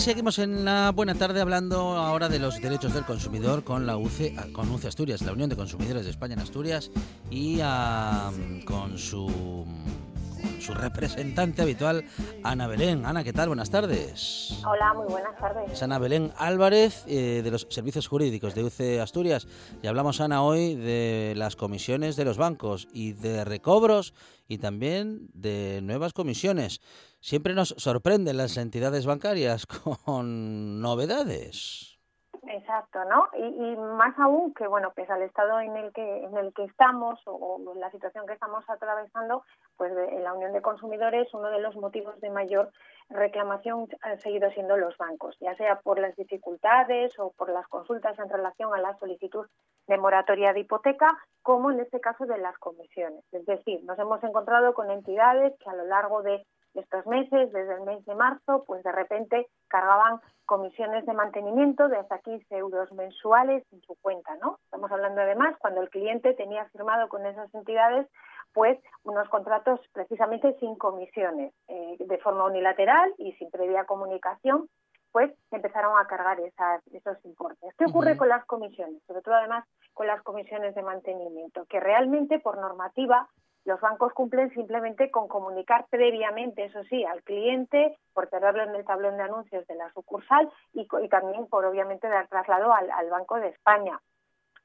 [0.00, 4.34] Seguimos en la buena tarde hablando ahora de los derechos del consumidor con la UCE,
[4.52, 6.90] con UCE Asturias, la Unión de Consumidores de España en Asturias,
[7.30, 7.60] y
[8.64, 9.66] con, su,
[10.58, 12.06] su representante habitual,
[12.42, 13.04] Ana Belén.
[13.04, 13.48] Ana, ¿qué tal?
[13.48, 14.62] Buenas tardes.
[14.66, 15.70] Hola, muy buenas tardes.
[15.70, 19.46] Es Ana Belén Álvarez, eh, de los Servicios Jurídicos de UCE Asturias,
[19.82, 24.14] y hablamos, Ana, hoy de las comisiones de los bancos y de recobros
[24.48, 26.80] y también de nuevas comisiones.
[27.20, 29.66] Siempre nos sorprenden las entidades bancarias
[30.04, 31.90] con novedades.
[32.48, 33.28] Exacto, ¿no?
[33.36, 37.20] Y, más aún que, bueno, pues al estado en el que en el que estamos
[37.26, 39.44] o, la situación que estamos atravesando,
[39.76, 42.72] pues en la Unión de Consumidores uno de los motivos de mayor
[43.10, 48.18] reclamación han seguido siendo los bancos, ya sea por las dificultades o por las consultas
[48.18, 49.46] en relación a la solicitud
[49.86, 51.08] de moratoria de hipoteca,
[51.42, 53.22] como en este caso de las comisiones.
[53.32, 57.74] Es decir, nos hemos encontrado con entidades que a lo largo de estos meses, desde
[57.74, 62.92] el mes de marzo, pues de repente cargaban comisiones de mantenimiento de hasta 15 euros
[62.92, 64.58] mensuales en su cuenta, ¿no?
[64.64, 68.06] Estamos hablando además cuando el cliente tenía firmado con esas entidades
[68.52, 74.68] pues unos contratos precisamente sin comisiones, eh, de forma unilateral y sin previa comunicación,
[75.12, 77.74] pues empezaron a cargar esas, esos importes.
[77.76, 79.02] ¿Qué ocurre con las comisiones?
[79.06, 79.64] Sobre todo además
[79.94, 83.28] con las comisiones de mantenimiento, que realmente por normativa
[83.64, 88.84] los bancos cumplen simplemente con comunicar previamente, eso sí, al cliente, por tenerlo en el
[88.84, 93.36] tablón de anuncios de la sucursal y, también por obviamente dar traslado al, al Banco
[93.36, 94.00] de España.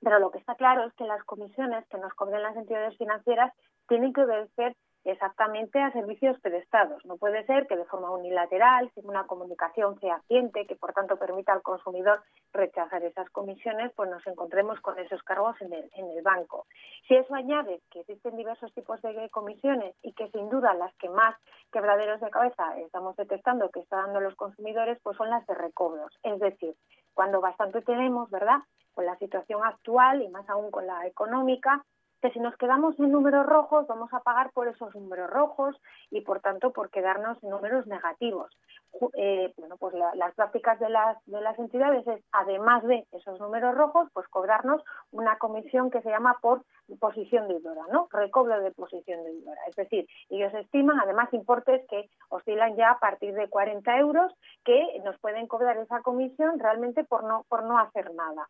[0.01, 3.51] Pero lo que está claro es que las comisiones que nos cobren las entidades financieras
[3.87, 7.05] tienen que obedecer exactamente a servicios prestados.
[7.05, 11.53] No puede ser que de forma unilateral, sin una comunicación fehaciente, que por tanto permita
[11.53, 16.23] al consumidor rechazar esas comisiones, pues nos encontremos con esos cargos en el, en el
[16.23, 16.65] banco.
[17.07, 21.09] Si eso añade que existen diversos tipos de comisiones y que sin duda las que
[21.09, 21.35] más
[21.71, 26.11] quebraderos de cabeza estamos detectando que están dando los consumidores, pues son las de recobros.
[26.23, 26.75] Es decir,
[27.13, 28.59] cuando bastante tenemos, ¿verdad?
[28.93, 31.83] Con la situación actual y más aún con la económica,
[32.21, 35.75] que si nos quedamos en números rojos vamos a pagar por esos números rojos
[36.09, 38.51] y por tanto por quedarnos en números negativos.
[39.17, 43.75] Eh, bueno, pues las prácticas de las, de las entidades es, además de esos números
[43.75, 44.81] rojos, pues cobrarnos
[45.11, 46.63] una comisión que se llama por
[46.99, 48.07] posición deudora, ¿no?
[48.11, 49.61] Recobro de posición deudora.
[49.67, 54.33] Es decir, ellos estiman además importes que oscilan ya a partir de 40 euros
[54.63, 58.47] que nos pueden cobrar esa comisión realmente por no, por no hacer nada.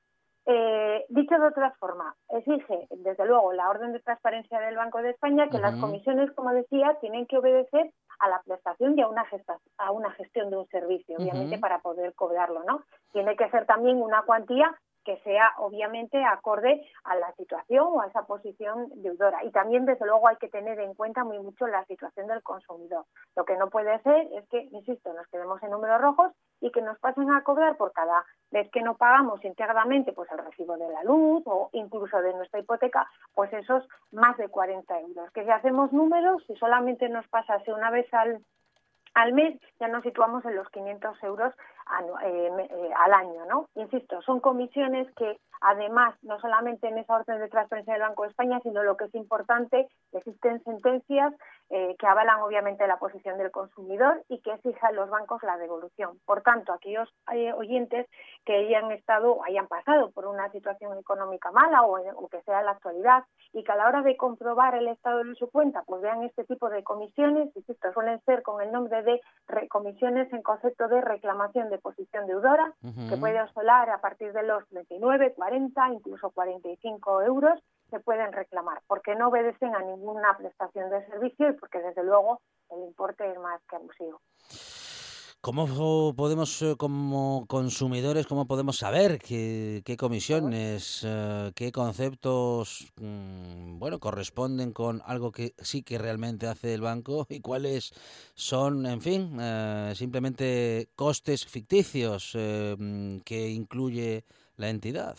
[0.47, 5.09] Eh, dicho de otra forma, exige, desde luego, la orden de transparencia del Banco de
[5.09, 9.25] España que las comisiones, como decía, tienen que obedecer a la prestación y a una,
[9.77, 12.83] a una gestión de un servicio, obviamente, para poder cobrarlo, ¿no?
[13.11, 14.75] Tiene que ser también una cuantía
[15.05, 19.43] que sea obviamente acorde a la situación o a esa posición deudora.
[19.43, 23.05] Y también, desde luego, hay que tener en cuenta muy mucho la situación del consumidor.
[23.35, 26.81] Lo que no puede ser es que, insisto, nos quedemos en números rojos y que
[26.81, 30.89] nos pasen a cobrar por cada vez que no pagamos íntegramente pues el recibo de
[30.89, 35.31] la luz o incluso de nuestra hipoteca, pues esos más de 40 euros.
[35.31, 38.41] Que si hacemos números, si solamente nos pasase una vez al
[39.15, 41.53] al mes ya nos situamos en los 500 euros
[42.23, 43.69] eh, eh, al año, ¿no?
[43.75, 48.29] Insisto, son comisiones que además no solamente en esa orden de transferencia del Banco de
[48.29, 51.33] España, sino lo que es importante, existen sentencias
[51.69, 56.19] eh, que avalan obviamente la posición del consumidor y que exijan los bancos la devolución.
[56.25, 57.07] Por tanto, aquellos
[57.55, 58.07] oyentes
[58.45, 62.61] que hayan estado o hayan pasado por una situación económica mala o, o, que sea
[62.61, 63.23] la actualidad
[63.53, 66.43] y que a la hora de comprobar el estado de su cuenta, pues vean este
[66.45, 69.21] tipo de comisiones, insisto, suelen ser con el nombre de
[69.69, 74.63] comisiones en concepto de reclamación de posición deudora, que puede oscilar a partir de los
[74.71, 81.05] 29, 40, incluso 45 euros, se pueden reclamar, porque no obedecen a ninguna prestación de
[81.07, 82.41] servicio y porque desde luego
[82.71, 84.21] el importe es más que abusivo.
[85.45, 93.99] ¿Cómo podemos, eh, como consumidores, cómo podemos saber qué, comisiones, eh, qué conceptos, mm, bueno,
[93.99, 97.93] corresponden con algo que sí que realmente hace el banco y cuáles
[98.33, 104.25] son, en fin, eh, simplemente costes ficticios mm, que incluye
[104.57, 105.15] la entidad?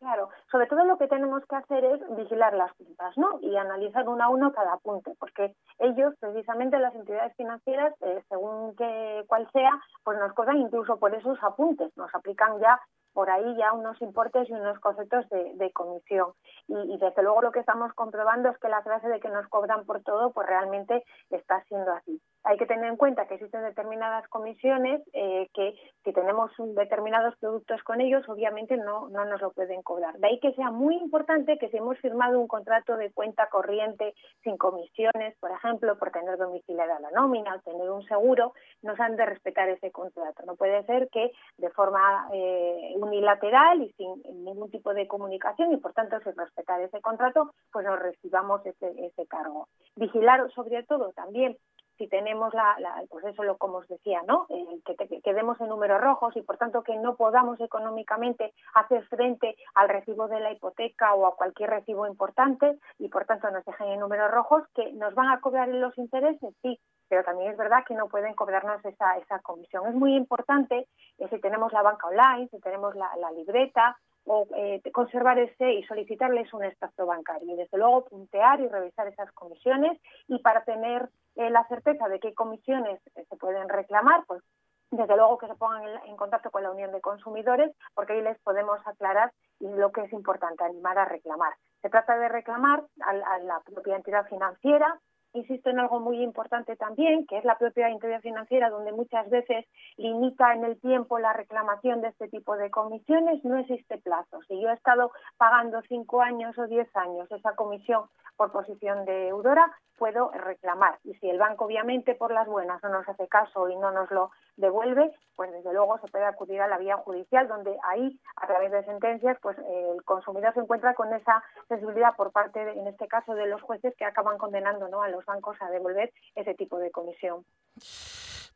[0.00, 3.38] Claro, sobre todo lo que tenemos que hacer es vigilar las cuentas, ¿no?
[3.40, 8.74] Y analizar uno a uno cada punto, porque ellos, precisamente las entidades financieras, eh, según
[8.76, 9.70] que cuál sea,
[10.02, 12.80] pues nos cobran incluso por esos apuntes, nos aplican ya
[13.12, 16.32] por ahí ya unos importes y unos conceptos de, comisión.
[16.68, 19.84] Y, desde luego lo que estamos comprobando es que la frase de que nos cobran
[19.84, 22.20] por todo, pues realmente está siendo así.
[22.44, 25.74] Hay que tener en cuenta que existen determinadas comisiones eh, que
[26.04, 30.16] si tenemos determinados productos con ellos, obviamente no, no nos lo pueden cobrar.
[30.40, 35.36] Que sea muy importante que si hemos firmado un contrato de cuenta corriente sin comisiones,
[35.38, 39.68] por ejemplo, por tener domiciliada la nómina o tener un seguro, nos han de respetar
[39.68, 40.42] ese contrato.
[40.46, 45.76] No puede ser que de forma eh, unilateral y sin ningún tipo de comunicación y
[45.76, 49.68] por tanto sin respetar ese contrato, pues nos recibamos ese, ese cargo.
[49.96, 51.56] Vigilar sobre todo también
[52.00, 52.76] si tenemos la,
[53.10, 54.46] pues eso lo como os decía, ¿no?
[54.86, 59.90] que, quedemos en números rojos y por tanto que no podamos económicamente hacer frente al
[59.90, 64.00] recibo de la hipoteca o a cualquier recibo importante y por tanto nos dejen en
[64.00, 66.80] números rojos que nos van a cobrar los intereses, sí,
[67.10, 69.86] pero también es verdad que no pueden cobrarnos esa, esa comisión.
[69.86, 70.88] Es muy importante
[71.18, 75.82] eh, si tenemos la banca online, si tenemos la, libreta, o eh, conservar ese y
[75.84, 77.54] solicitarles un extracto bancario.
[77.54, 82.20] Y desde luego puntear y revisar esas comisiones y para tener eh, la certeza de
[82.20, 84.42] qué comisiones se pueden reclamar, pues
[84.90, 88.38] desde luego que se pongan en, contacto con la Unión de Consumidores porque ahí les
[88.40, 91.54] podemos aclarar lo que es importante, animar a reclamar.
[91.80, 94.98] Se trata de reclamar a la propia entidad financiera
[95.32, 99.66] insisto en algo muy importante también, que es la propia entidad financiera, donde muchas veces
[99.96, 104.40] limita en el tiempo la reclamación de este tipo de comisiones, no existe plazo.
[104.48, 108.04] Si yo he estado pagando cinco años o diez años esa comisión
[108.36, 110.98] por posición de deudora, puedo reclamar.
[111.04, 114.10] Y si el banco, obviamente, por las buenas no nos hace caso y no nos
[114.10, 118.46] lo devuelve, pues desde luego se puede acudir a la vía judicial, donde ahí, a
[118.46, 123.08] través de sentencias, pues el consumidor se encuentra con esa sensibilidad por parte, en este
[123.08, 125.02] caso, de los jueces que acaban condenando ¿no?
[125.02, 127.44] a los bancos a devolver ese tipo de comisión.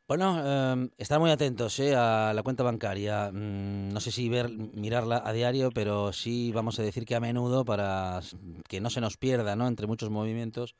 [0.07, 3.31] Bueno, eh, estar muy atentos eh, a la cuenta bancaria.
[3.31, 7.19] Mm, no sé si ver, mirarla a diario, pero sí vamos a decir que a
[7.19, 8.19] menudo para
[8.69, 9.67] que no se nos pierda, ¿no?
[9.67, 10.75] Entre muchos movimientos,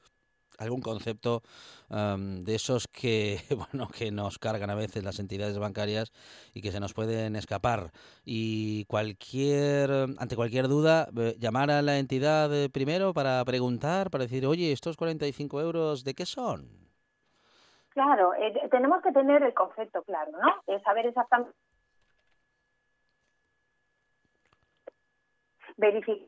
[0.60, 1.42] algún concepto
[1.90, 3.38] de esos que
[3.72, 6.12] bueno que nos cargan a veces las entidades bancarias
[6.54, 7.92] y que se nos pueden escapar.
[8.26, 14.24] Y cualquier ante cualquier duda eh, llamar a la entidad eh, primero para preguntar para
[14.24, 16.70] decir oye estos 45 euros de qué son
[17.90, 21.56] claro eh, tenemos que tener el concepto claro no saber exactamente
[25.78, 26.28] verificar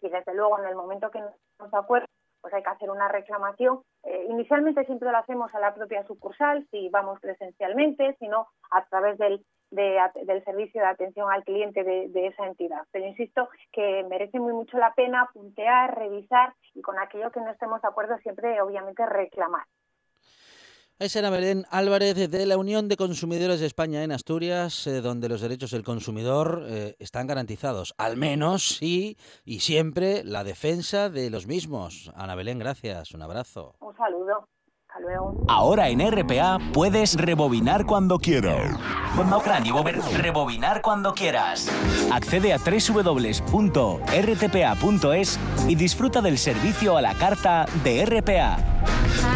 [0.00, 2.06] y desde luego en el momento que nos acuerdo
[2.46, 3.80] pues hay que hacer una reclamación.
[4.04, 9.18] Eh, inicialmente siempre lo hacemos a la propia sucursal, si vamos presencialmente, sino a través
[9.18, 12.82] del, del servicio de atención al cliente de, de, esa entidad.
[12.92, 17.50] Pero insisto que merece muy mucho la pena puntear, revisar y con aquello que no
[17.50, 19.64] estemos de acuerdo siempre, obviamente, reclamar.
[20.98, 25.28] Es Ana Belén Álvarez de la Unión de Consumidores de España en Asturias, eh, donde
[25.28, 31.28] los derechos del consumidor eh, están garantizados, al menos sí y siempre la defensa de
[31.28, 32.10] los mismos.
[32.16, 33.74] Ana Belén, gracias, un abrazo.
[33.80, 34.48] Un saludo.
[34.88, 35.44] Hasta luego.
[35.48, 38.80] Ahora en RPA puedes rebobinar cuando quieras.
[40.16, 41.68] Rebobinar cuando quieras.
[42.10, 43.50] Accede a www.rtpa.es
[45.68, 49.35] y disfruta del servicio a la carta de RPA.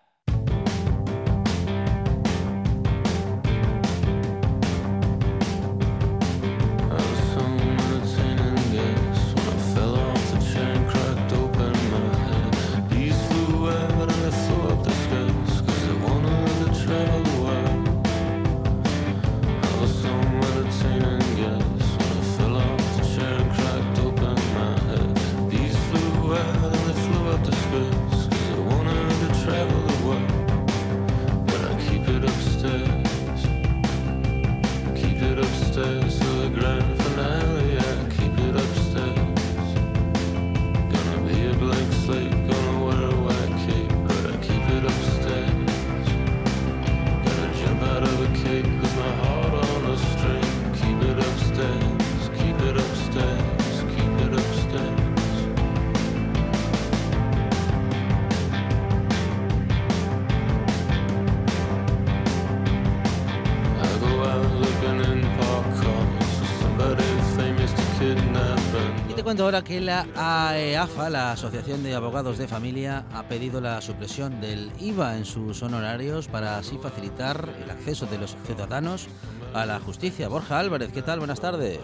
[69.39, 74.71] Ahora que la AEAFA, la Asociación de Abogados de Familia, ha pedido la supresión del
[74.77, 79.07] IVA en sus honorarios para así facilitar el acceso de los ciudadanos
[79.53, 80.27] a la justicia.
[80.27, 81.19] Borja Álvarez, ¿qué tal?
[81.19, 81.79] Buenas tardes.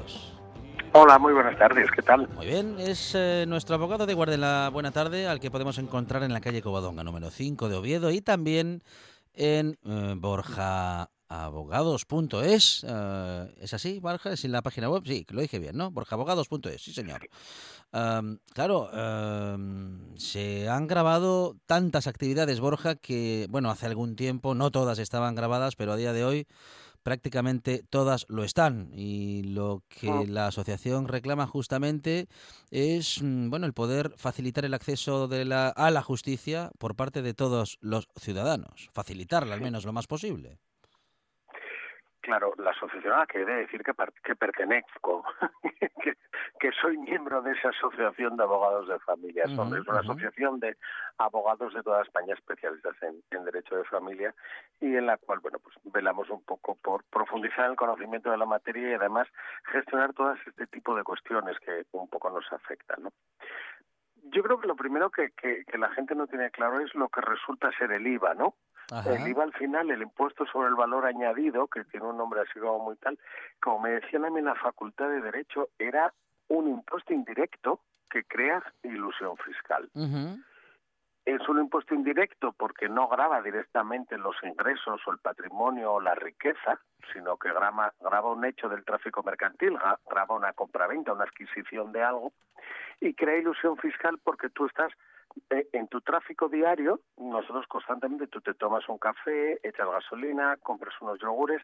[0.92, 2.27] Hola, muy buenas tardes, ¿qué tal?
[2.36, 6.24] Muy bien, es eh, nuestro abogado de guardia la buena tarde al que podemos encontrar
[6.24, 8.84] en la calle Covadonga, número 5 de Oviedo y también
[9.34, 12.84] en eh, Borja abogados.es.
[12.84, 14.34] Uh, ¿Es así, Borja?
[14.34, 15.03] ¿Es en la página web?
[15.05, 15.91] Sí, lo dije bien, ¿no?
[15.91, 17.27] Borjaabogados.es, sí, señor.
[17.93, 24.72] Um, claro, um, se han grabado tantas actividades, Borja, que, bueno, hace algún tiempo, no
[24.72, 26.48] todas estaban grabadas, pero a día de hoy
[27.07, 30.24] prácticamente todas lo están y lo que ah.
[30.27, 32.27] la asociación reclama justamente
[32.69, 37.22] es mm, bueno el poder facilitar el acceso de la, a la justicia por parte
[37.22, 40.60] de todos los ciudadanos facilitarla al menos lo más posible
[42.27, 45.24] Claro, la asociación a la que he de decir que, que pertenezco,
[46.60, 49.46] que, soy miembro de esa asociación de abogados de familia.
[49.46, 50.75] es una asociación de
[51.19, 54.36] abogados de toda España especialistas en, derecho de familia
[54.81, 58.46] y en la cual, bueno, pues velamos un poco por profundizar el conocimiento de la
[58.46, 59.29] materia y además
[59.72, 63.13] gestionar todas este tipo de cuestiones que un poco nos afectan, ¿no?
[64.34, 67.22] Yo creo que lo primero que, que la gente no tiene claro es lo que
[67.22, 68.55] resulta ser el IVA, ¿no?
[69.06, 72.58] El IVA al final, el impuesto sobre el valor añadido, que tiene un nombre así
[72.60, 73.20] como muy tal,
[73.62, 76.13] como me decían a mí en la Facultad de Derecho, era
[76.48, 79.89] un impuesto indirecto que crea ilusión fiscal.
[81.25, 86.15] Es un impuesto indirecto porque no graba directamente los ingresos o el patrimonio o la
[86.15, 86.79] riqueza,
[87.12, 89.77] sino que graba, graba un hecho del tráfico mercantil,
[90.10, 92.32] graba una compraventa, una adquisición de algo,
[93.01, 94.94] y crea ilusión fiscal porque tú estás
[95.50, 101.20] en tu tráfico diario, nosotros constantemente, tú te tomas un café, echas gasolina, compras unos
[101.20, 101.62] yogures,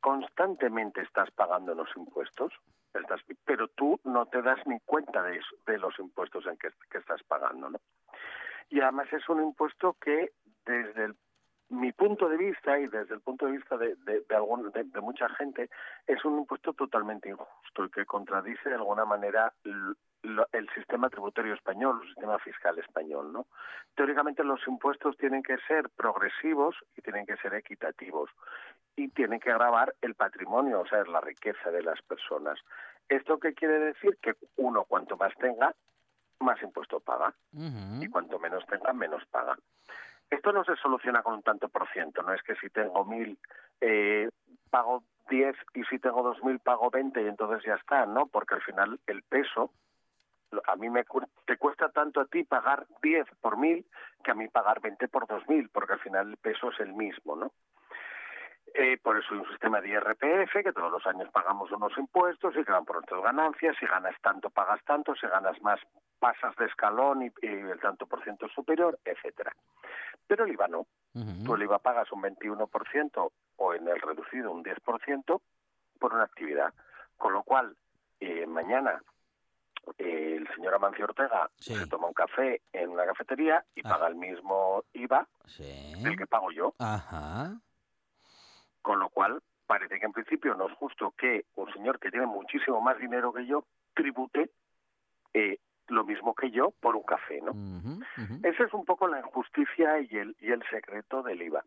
[0.00, 2.52] constantemente estás pagando los impuestos,
[2.94, 6.68] estás, pero tú no te das ni cuenta de, eso, de los impuestos en que,
[6.90, 7.78] que estás pagando, ¿no?
[8.70, 10.32] Y además es un impuesto que
[10.66, 11.16] desde el
[11.70, 15.28] mi punto de vista y desde el punto de vista de, de, de, de, mucha
[15.30, 15.68] gente
[16.06, 19.96] es un impuesto totalmente injusto y que contradice de alguna manera el,
[20.74, 23.46] sistema tributario español, el sistema fiscal español, ¿no?
[23.94, 28.30] Teóricamente los impuestos tienen que ser progresivos y tienen que ser equitativos
[28.96, 32.58] y tienen que grabar el patrimonio, o sea, la riqueza de las personas.
[33.08, 34.18] ¿Esto qué quiere decir?
[34.22, 35.74] Que uno cuanto más tenga,
[36.40, 39.56] más impuesto paga y cuanto menos tenga, menos paga.
[40.30, 43.38] Esto no se soluciona con un tanto por ciento, no es que si tengo mil
[43.80, 44.28] eh,
[44.70, 48.26] pago diez y si tengo dos mil pago veinte y entonces ya está, ¿no?
[48.26, 49.72] Porque al final el peso,
[50.66, 51.04] a mí me
[51.46, 53.86] te cuesta tanto a ti pagar diez por mil
[54.22, 56.92] que a mí pagar veinte por dos mil, porque al final el peso es el
[56.92, 57.52] mismo, ¿no?
[58.74, 62.54] Eh, por eso hay un sistema de IRPF, que todos los años pagamos unos impuestos
[62.56, 63.76] y que van por nuestras ganancias.
[63.78, 65.14] Si ganas tanto, pagas tanto.
[65.14, 65.80] Si ganas más,
[66.18, 69.54] pasas de escalón y, el tanto por ciento superior, etcétera.
[70.26, 70.86] Pero el IVA no.
[71.44, 75.40] Tú el IVA pagas un 21% o en el reducido un 10%
[75.98, 76.72] por una actividad.
[77.16, 77.76] Con lo cual,
[78.20, 79.02] eh, mañana
[79.96, 83.88] el señor Amancio Ortega se toma un café en una cafetería y ah.
[83.88, 86.74] paga el mismo IVA del que pago yo.
[88.82, 92.26] Con lo cual, parece que en principio no es justo que un señor que tiene
[92.26, 94.50] muchísimo más dinero que yo tribute
[95.34, 95.58] eh,
[95.88, 97.52] lo mismo que yo por un café, ¿no?
[98.42, 101.64] Esa es un poco la injusticia y el, y el secreto del IVA.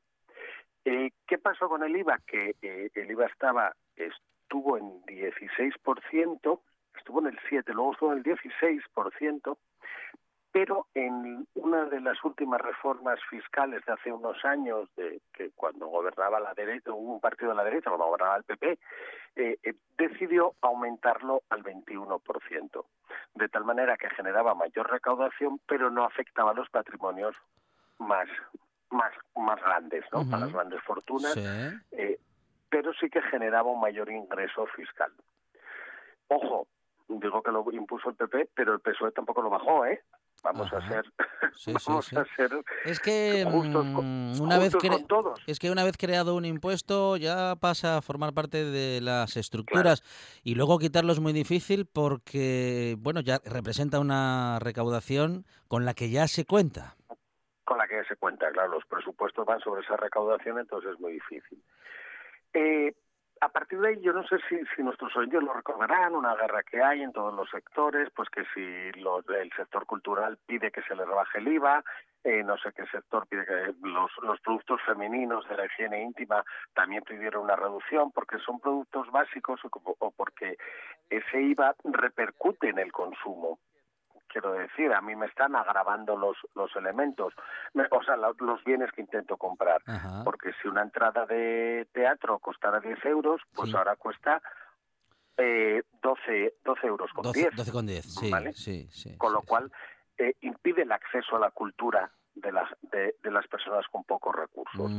[0.86, 2.20] Eh, ¿Qué pasó con el IVA?
[2.26, 6.60] Que eh, el IVA estaba estuvo en 16%,
[6.98, 9.58] estuvo en el 7, luego estuvo en el 16%,
[10.52, 15.88] pero en una de las últimas reformas fiscales de hace unos años, de que cuando
[15.88, 18.80] gobernaba la derecha, un partido de la derecha, cuando gobernaba el PP,
[19.38, 22.86] eh, eh, decidió aumentarlo al 21%,
[23.36, 27.36] de tal manera que generaba mayor recaudación, pero no afectaba a los patrimonios
[27.98, 28.28] más
[28.90, 30.30] más más grandes, ¿no?
[30.30, 31.38] Para las grandes fortunas,
[31.92, 32.20] eh,
[32.70, 35.14] pero sí que generaba un mayor ingreso fiscal.
[36.28, 36.68] Ojo,
[37.08, 40.02] digo que lo impuso el PP, pero el PSOE tampoco lo bajó, ¿eh?
[40.44, 41.06] Vamos a ser
[41.88, 42.52] vamos a ser
[42.86, 44.74] es que mm, una vez
[45.46, 50.04] es que una vez creado un impuesto ya pasa a formar parte de las estructuras.
[50.44, 56.10] Y luego quitarlo es muy difícil porque bueno ya representa una recaudación con la que
[56.10, 56.96] ya se cuenta.
[57.64, 58.72] Con la que ya se cuenta claro.
[58.72, 61.62] Los presupuestos van sobre esa recaudación entonces es muy difícil.
[62.54, 62.94] Eh,
[63.42, 66.82] a partir de ahí yo no sé si, nuestros oyentes lo recordarán, una guerra que
[66.82, 71.04] hay en todos los sectores, pues que si el sector cultural pide que se le
[71.04, 71.84] rebaje el IVA,
[72.24, 76.44] eh, no sé qué sector pide que los, productos femeninos de la higiene íntima
[76.76, 80.58] también pidieron una reducción porque son productos básicos o porque
[81.10, 83.58] ese IVA repercute en el consumo
[84.32, 87.34] quiero decir, a mí me están agravando los, los elementos,
[87.92, 89.82] o sea, los, bienes que intento comprar.
[90.24, 94.42] Porque si una entrada de teatro costara 10 euros, pues ahora cuesta
[95.38, 97.56] eh, 12, 12 euros con 10.
[97.56, 98.06] 12 con 10,
[98.56, 99.72] sí, sí, Con lo cual
[100.18, 104.92] eh, impide el acceso a la cultura de las, de, las personas con pocos recursos,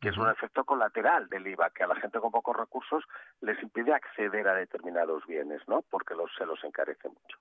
[0.00, 3.04] que es un efecto colateral del IVA, que a la gente con pocos recursos
[3.40, 5.82] les impide acceder a determinados bienes, ¿no?
[5.82, 7.38] Porque los, se los encarece mucho.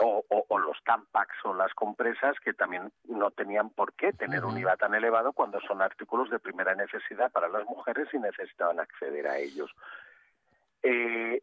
[0.00, 4.56] O, o, los tampax o las compresas que también no tenían por qué tener un
[4.58, 9.26] IVA tan elevado cuando son artículos de primera necesidad para las mujeres y necesitaban acceder
[9.26, 9.70] a ellos.
[10.82, 11.42] Eh,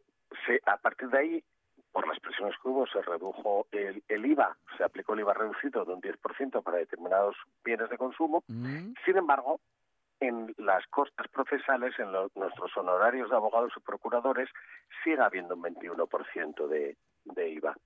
[0.66, 1.44] a partir de ahí,
[1.92, 5.84] por las presiones que hubo, se redujo el, el IVA, se aplicó el IVA reducido
[5.84, 8.42] de un 10% para determinados bienes de consumo.
[8.48, 8.94] Mm.
[9.04, 9.60] Sin embargo,
[10.20, 14.48] en las costas procesales, en nuestros honorarios de abogados y procuradores,
[15.02, 17.76] sigue habiendo un 21% de, de IVA.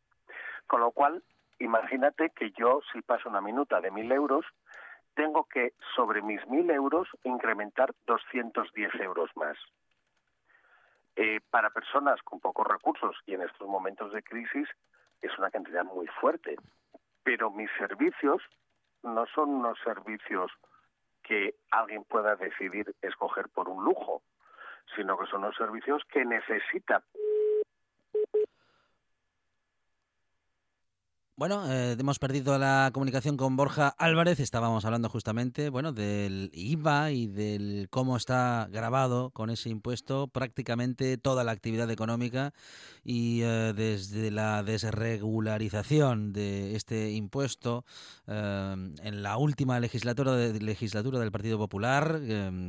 [0.66, 1.22] Con lo cual,
[1.58, 4.44] imagínate que yo, si paso una minuta de 1.000 euros,
[5.14, 9.56] tengo que, sobre mis 1.000 euros, incrementar 210 euros más.
[11.16, 14.68] Eh, para personas con pocos recursos y en estos momentos de crisis
[15.22, 16.56] es una cantidad muy fuerte.
[17.22, 18.42] Pero mis servicios
[19.02, 20.52] no son unos servicios
[21.22, 24.22] que alguien pueda decidir escoger por un lujo,
[24.94, 27.02] sino que son unos servicios que necesita
[31.38, 34.40] Bueno, eh, hemos perdido la comunicación con Borja Álvarez.
[34.40, 41.18] Estábamos hablando justamente, bueno, del IVA y del cómo está grabado con ese impuesto prácticamente
[41.18, 42.54] toda la actividad económica
[43.04, 47.84] y eh, desde la desregularización de este impuesto
[48.26, 52.18] eh, en la última legislatura, de, legislatura del Partido Popular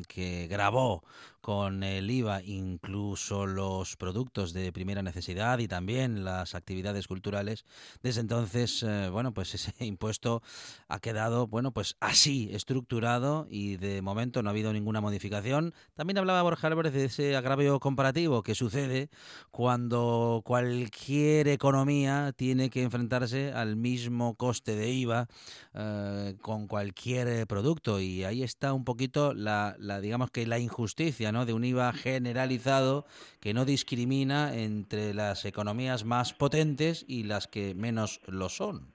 [0.10, 1.06] que grabó
[1.48, 7.64] con el IVA incluso los productos de primera necesidad y también las actividades culturales.
[8.04, 10.42] Desde entonces, eh, bueno, pues ese impuesto
[10.90, 15.74] ha quedado, bueno, pues así estructurado y de momento no ha habido ninguna modificación.
[15.94, 19.10] También hablaba Borja Álvarez de ese agravio comparativo que sucede
[19.50, 25.28] cuando cualquier economía tiene que enfrentarse al mismo coste de IVA
[25.74, 31.32] eh, con cualquier producto y ahí está un poquito la, la digamos que la injusticia,
[31.32, 31.37] ¿no?
[31.46, 33.06] De un IVA generalizado
[33.40, 38.94] que no discrimina entre las economías más potentes y las que menos lo son.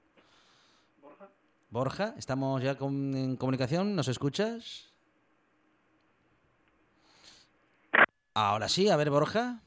[1.70, 3.96] Borja, ¿estamos ya en comunicación?
[3.96, 4.92] ¿Nos escuchas?
[8.34, 9.62] Ahora sí, a ver, Borja.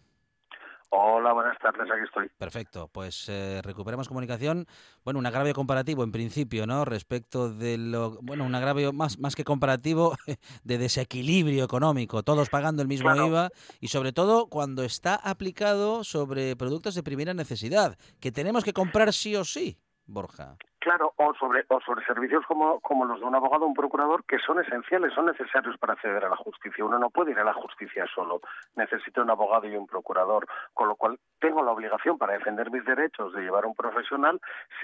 [0.89, 2.29] Hola, buenas tardes, aquí estoy.
[2.37, 4.65] Perfecto, pues eh, recuperamos comunicación.
[5.03, 6.85] Bueno, un agravio comparativo en principio, ¿no?
[6.85, 8.19] Respecto de lo.
[8.21, 10.15] Bueno, un agravio más, más que comparativo
[10.63, 16.55] de desequilibrio económico, todos pagando el mismo IVA y sobre todo cuando está aplicado sobre
[16.55, 20.57] productos de primera necesidad, que tenemos que comprar sí o sí, Borja.
[20.85, 24.37] Claro, o sobre, o sobre servicios como, como los de un abogado un procurador que
[24.37, 26.85] son esenciales, son necesarios para acceder a la justicia.
[26.85, 28.39] Uno no puede ir a la justicia solo,
[28.75, 30.45] necesita un abogado y un procurador,
[30.75, 34.39] con lo cual tengo la obligación para defender mis derechos de llevar un profesional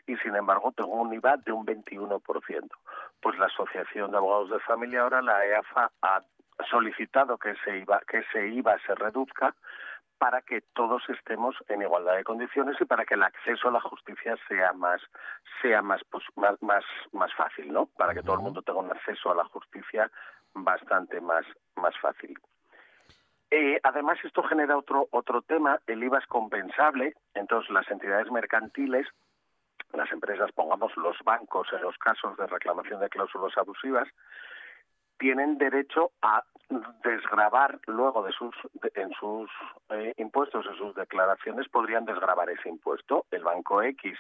[0.08, 2.20] y sin embargo tengo un IVA de un 21%.
[3.22, 6.22] Pues la Asociación de Abogados de Familia ahora, la EAFA, ha
[6.68, 9.54] solicitado que ese IVA, que ese IVA se reduzca
[10.22, 13.82] para que todos estemos en igualdad de condiciones y para que el acceso a la
[13.82, 15.02] justicia sea más
[15.64, 17.88] sea más pues, más, más fácil, ¿no?
[17.98, 20.12] Para que todo el mundo tenga un acceso a la justicia
[20.54, 21.44] bastante más
[21.76, 22.38] más fácil.
[23.50, 25.80] Eh, además, esto genera otro otro tema.
[25.88, 29.08] El IVA es compensable, entonces las entidades mercantiles,
[29.92, 34.08] las empresas, pongamos los bancos en los casos de reclamación de cláusulas abusivas,
[35.22, 36.44] tienen derecho a
[37.04, 38.56] desgravar luego de sus
[38.96, 39.50] en sus
[39.90, 44.18] eh, impuestos en sus declaraciones podrían desgravar ese impuesto el banco X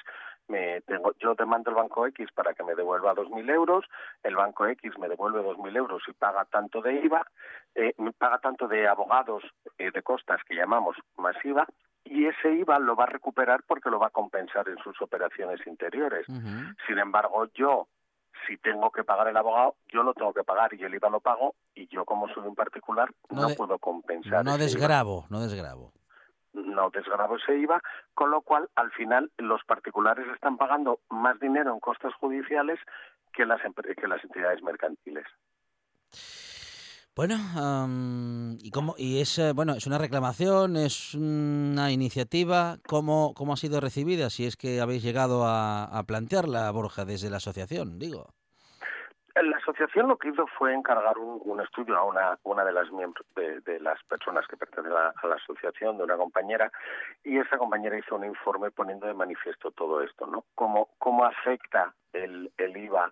[0.47, 3.85] me tengo yo demando el banco X para que me devuelva 2.000 euros
[4.21, 7.25] el banco X me devuelve 2.000 euros y paga tanto de IVA
[7.73, 9.43] eh, paga tanto de abogados
[9.79, 11.65] eh, de costas que llamamos masiva
[12.03, 15.65] y ese IVA lo va a recuperar porque lo va a compensar en sus operaciones
[15.65, 16.25] interiores.
[16.85, 17.87] Sin embargo, yo
[18.47, 21.19] si tengo que pagar el abogado, yo lo tengo que pagar y el IVA lo
[21.19, 24.43] pago y yo como soy un particular no, puedo compensar.
[24.43, 25.93] No desgravo, no desgravo.
[26.53, 27.81] No desgravo ese IVA,
[28.13, 32.79] con lo cual al final los particulares están pagando más dinero en costes judiciales
[33.33, 33.61] que las,
[33.95, 35.25] que las entidades mercantiles.
[37.13, 37.35] Bueno,
[38.63, 42.77] y cómo y es eh, bueno es una reclamación, es una iniciativa.
[42.87, 44.29] ¿Cómo cómo ha sido recibida?
[44.29, 48.27] Si es que habéis llegado a, plantearla, Borja, desde la asociación, digo.
[49.35, 53.25] La asociación lo que hizo fue encargar un, estudio a una, una de las miembros
[53.35, 56.71] de, las personas que pertenecen a, a, la asociación, de una compañera,
[57.23, 60.45] y esa compañera hizo un informe poniendo de manifiesto todo esto, ¿no?
[60.55, 63.11] Cómo, cómo afecta el, el IVA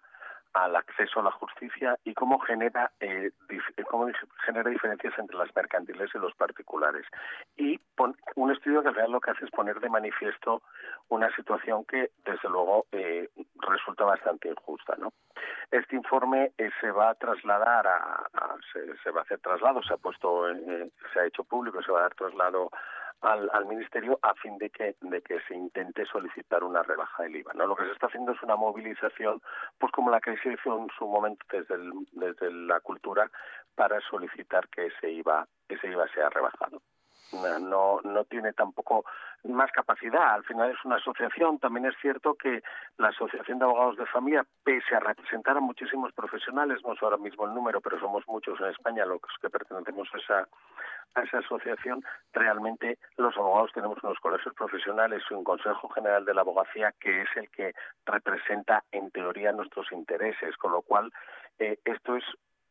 [0.54, 3.32] al acceso a la justicia y cómo genera eh,
[3.90, 4.08] cómo
[4.46, 7.06] genera diferencias entre las mercantiles y los particulares.
[7.58, 7.80] Y
[8.36, 10.62] un estudio que real lo que hace es poner de manifiesto
[11.10, 13.30] una situación que desde luego eh,
[13.62, 15.12] resulta bastante injusta no
[15.72, 18.28] este informe eh, se va a trasladar a,
[19.04, 20.46] se, va a hacer traslado se ha puesto
[21.14, 22.70] se ha hecho público se va a dar traslado
[23.22, 27.38] al, al, ministerio a fin de que de que se intente solicitar una rebaja del
[27.38, 27.54] IVA.
[27.54, 27.68] ¿no?
[27.68, 29.42] Lo que se está haciendo es una movilización,
[29.78, 31.78] pues como la que se hizo en su momento desde,
[32.14, 33.30] desde la cultura,
[33.76, 36.82] para solicitar que ese IVA ese IVA sea rebajado
[37.34, 39.06] no, no tiene tampoco
[39.44, 40.34] más capacidad.
[40.34, 41.60] Al final es una asociación.
[41.60, 42.62] También es cierto que
[42.98, 47.18] la Asociación de Abogados de Familia, pese a representar a muchísimos profesionales, no sé ahora
[47.18, 50.48] mismo el número, pero somos muchos en España los que pertenecemos a esa,
[51.16, 56.34] a esa asociación, realmente los abogados tenemos unos colegios profesionales y un Consejo General de
[56.34, 57.74] la Abogacía que es el que
[58.06, 61.12] representa en teoría nuestros intereses, con lo cual
[61.60, 62.24] eh, esto es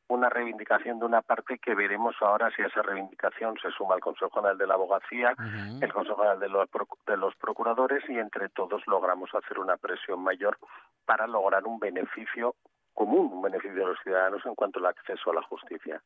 [0.09, 4.01] una reivindicación de una parte que veremos ahora si a esa reivindicación se suma el
[4.01, 5.35] Consejo General de la Abogacía,
[5.81, 6.69] el Consejo General de los,
[7.07, 10.59] de los Procuradores y entre todos logramos hacer una presión mayor
[11.05, 12.55] para lograr un beneficio
[12.95, 16.03] común, un beneficio de los ciudadanos en cuanto al acceso a la justicia.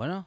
[0.00, 0.26] Bueno,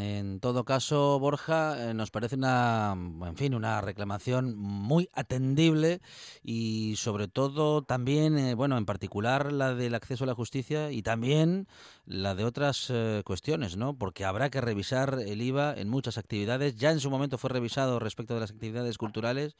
[0.00, 6.00] en todo caso, Borja, eh, nos parece una, en fin, una reclamación muy atendible
[6.42, 11.02] y sobre todo también, eh, bueno, en particular la del acceso a la justicia y
[11.02, 11.68] también
[12.06, 13.96] la de otras eh, cuestiones, ¿no?
[13.96, 16.74] Porque habrá que revisar el IVA en muchas actividades.
[16.74, 19.54] Ya en su momento fue revisado respecto de las actividades culturales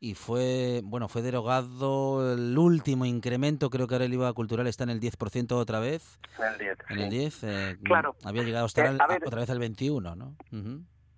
[0.00, 4.84] y fue, bueno, fue derogado el último incremento, creo que ahora el IVA cultural está
[4.84, 6.18] en el 10% otra vez.
[6.38, 6.78] En el 10.
[6.88, 8.16] En el 10, eh, claro.
[8.24, 10.34] Había llegado a estar eh, otra vez al 21, ¿no?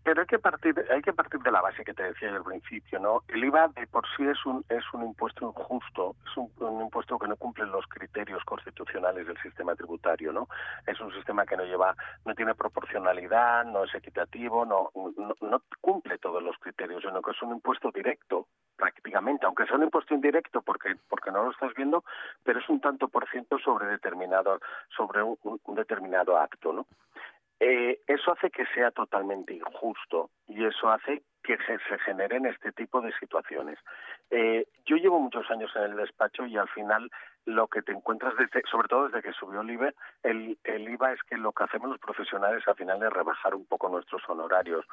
[0.04, 2.98] Pero hay que partir hay que partir de la base que te decía al principio,
[2.98, 3.22] ¿no?
[3.28, 7.28] El IVA de por sí es un es un impuesto injusto, es un, impuesto que
[7.28, 10.48] no cumple los criterios constitucionales del sistema tributario, ¿no?
[10.86, 14.90] Es un sistema que no lleva no tiene proporcionalidad, no es equitativo, no
[15.40, 19.84] no, cumple todos los criterios, sino que es un impuesto directo prácticamente, aunque sea un
[19.84, 22.02] impuesto indirecto porque porque no lo estás viendo,
[22.42, 24.58] pero es un tanto por ciento sobre determinado
[24.96, 26.86] sobre un determinado acto, ¿no?
[27.64, 33.00] Eh, eso hace que sea totalmente injusto y eso hace que se, generen este tipo
[33.00, 33.78] de situaciones.
[34.32, 37.08] Eh, yo llevo muchos años en el despacho y al final
[37.44, 41.12] lo que te encuentras, desde, sobre todo desde que subió el IVA, el, el IVA
[41.12, 44.84] es que lo que hacemos los profesionales al final es rebajar un poco nuestros honorarios,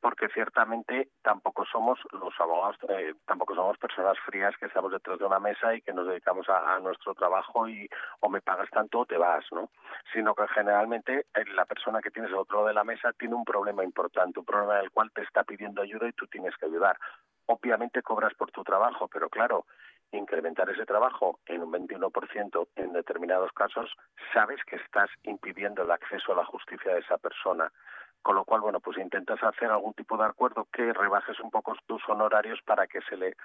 [0.00, 5.24] porque ciertamente tampoco somos los abogados, eh, tampoco somos personas frías que estamos detrás de
[5.24, 7.88] una mesa y que nos dedicamos a, nuestro trabajo y
[8.20, 9.70] o me pagas tanto o te vas, ¿no?
[10.12, 13.34] Sino que generalmente eh, la persona que tienes al otro lado de la mesa tiene
[13.34, 16.54] un problema importante, un problema en el cual te está pidiendo ayuda y tú tienes
[16.56, 16.98] que ayudar
[17.46, 19.66] obviamente cobras por tu trabajo, pero claro,
[20.12, 23.90] incrementar ese trabajo en un 21% en determinados casos,
[24.32, 27.70] sabes que estás impidiendo el acceso a la justicia de esa persona.
[28.22, 31.76] Con lo cual, bueno, pues intentas hacer algún tipo de acuerdo que rebajes un poco
[31.86, 33.36] tus honorarios para que se le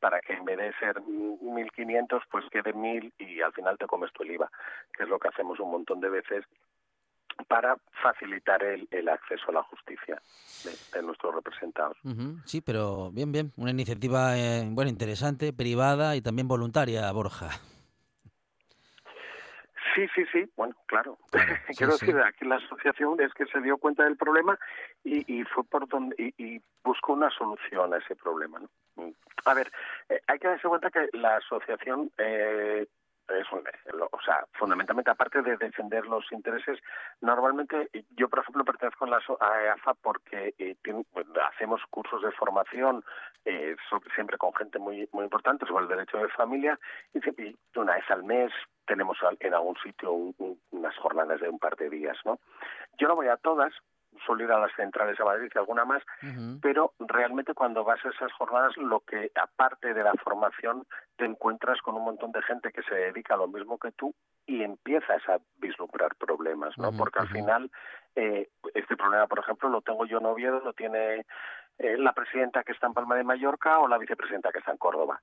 [0.00, 4.12] para que en vez de ser 1.500, pues quede 1.000 y al final te comes
[4.12, 4.50] tu el IVA,
[4.92, 6.44] que es lo que hacemos un montón de veces
[7.48, 10.20] para facilitar el, el, acceso a la justicia
[10.92, 11.96] de, nuestros representados.
[12.44, 17.50] Sí, pero bien, bien, una iniciativa eh, bueno interesante, privada y también voluntaria, Borja.
[19.94, 21.18] Sí, sí, sí, bueno, claro.
[21.76, 24.58] Quiero decir, aquí la asociación es que se dio cuenta del problema
[25.04, 28.60] y, y fue por donde y, buscó una solución a ese problema.
[28.60, 29.12] ¿no?
[29.44, 29.70] A ver,
[30.08, 32.86] eh, hay que darse cuenta que la asociación eh,
[33.28, 36.78] es o sea, fundamentalmente aparte de defender los intereses,
[37.20, 39.06] normalmente yo, por ejemplo, pertenezco
[39.40, 40.76] a EAFA porque eh,
[41.48, 43.04] hacemos cursos de formación
[43.44, 43.76] eh,
[44.14, 46.78] siempre con gente muy muy importante sobre el derecho de familia
[47.14, 48.52] y, una vez al mes
[48.86, 52.38] tenemos en algún sitio unas jornadas de un par de días, ¿no?
[52.98, 53.72] Yo no voy a todas,
[54.24, 56.02] suelo ir a las centrales a Madrid y alguna más,
[56.60, 61.80] pero realmente cuando vas a esas jornadas, lo que aparte de la formación, te encuentras
[61.80, 64.14] con un montón de gente que se dedica a lo mismo que tú
[64.46, 66.92] y empiezas a vislumbrar problemas, ¿no?
[66.92, 67.70] Porque al final,
[68.14, 71.26] eh, este problema, por ejemplo, lo tengo yo en Oviedo, lo tiene
[71.78, 74.78] eh, la presidenta que está en Palma de Mallorca o la vicepresidenta que está en
[74.78, 75.20] Córdoba.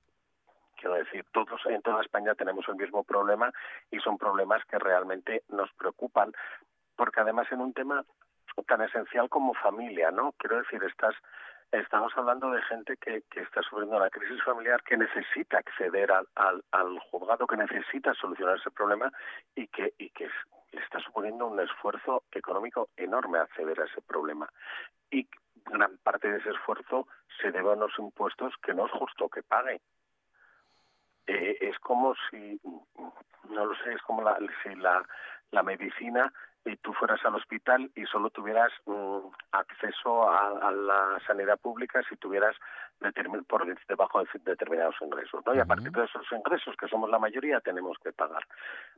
[0.76, 3.52] Quiero decir, todos en toda España tenemos el mismo problema
[3.90, 6.32] y son problemas que realmente nos preocupan,
[6.96, 8.04] porque además en un tema
[8.66, 10.32] tan esencial como familia, ¿no?
[10.38, 11.14] Quiero decir, estás
[11.72, 16.64] estamos hablando de gente que, está sufriendo una crisis familiar, que necesita acceder al, al,
[16.72, 19.12] al, juzgado, que necesita solucionar ese problema
[19.54, 20.28] y que, y que
[20.72, 24.48] le está suponiendo un esfuerzo económico enorme acceder a ese problema.
[25.10, 25.28] Y
[25.66, 27.06] gran parte de ese esfuerzo
[27.40, 29.80] se debe a unos impuestos que no es justo que pague.
[31.26, 32.60] Eh, es como si,
[33.48, 36.32] no lo sé, es como la, si la medicina
[36.64, 39.18] y tú fueras al hospital y solo tuvieras mm,
[39.52, 42.56] acceso a, la sanidad pública si tuvieras
[43.46, 45.54] por debajo de determinados ingresos, ¿no?
[45.54, 48.46] Y a partir de esos ingresos, que somos la mayoría, tenemos que pagar.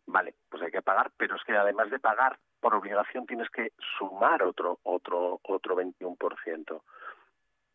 [0.07, 3.73] Vale, pues hay que pagar, pero es que además de pagar por obligación tienes que
[3.99, 6.83] sumar otro otro otro 21%.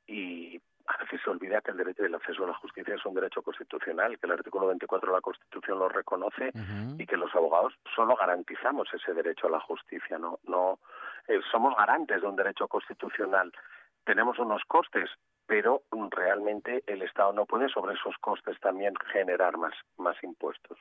[0.08, 3.14] Y a veces se olvida que el derecho del acceso a la justicia es un
[3.14, 6.52] derecho constitucional, que el artículo 24 de la Constitución lo reconoce
[6.98, 10.80] y que los abogados solo garantizamos ese derecho a la justicia, no, no
[11.28, 13.52] eh, somos garantes de un derecho constitucional.
[14.06, 15.10] Tenemos unos costes,
[15.46, 20.80] pero realmente el Estado no puede sobre esos costes también generar más, más impuestos.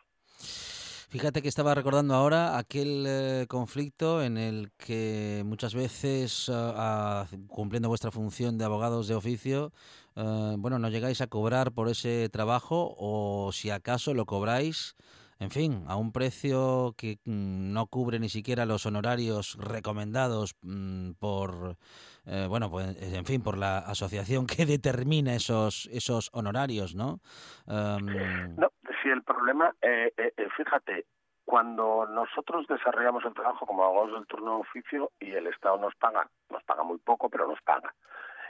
[1.08, 7.88] Fíjate que estaba recordando ahora aquel eh, conflicto en el que muchas veces, ah, cumpliendo
[7.88, 9.72] vuestra función de abogados de oficio,
[10.16, 14.96] eh, bueno, no llegáis a cobrar por ese trabajo o si acaso lo cobráis,
[15.38, 21.12] en fin, a un precio que mm, no cubre ni siquiera los honorarios recomendados mm,
[21.20, 21.76] por,
[22.24, 27.20] eh, bueno, pues en fin, por la asociación que determina esos esos honorarios, ¿no?
[27.68, 28.70] Em, no
[29.06, 31.06] si el problema, eh, eh, eh, fíjate,
[31.44, 35.94] cuando nosotros desarrollamos el trabajo como abogados del turno de oficio y el Estado nos
[35.94, 37.94] paga, nos paga muy poco, pero nos paga,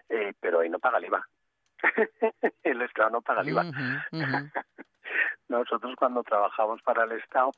[0.09, 1.29] eh, pero ahí no paga el IVA.
[2.63, 3.65] el Estado no paga el IVA.
[5.49, 7.53] nosotros cuando trabajamos para el Estado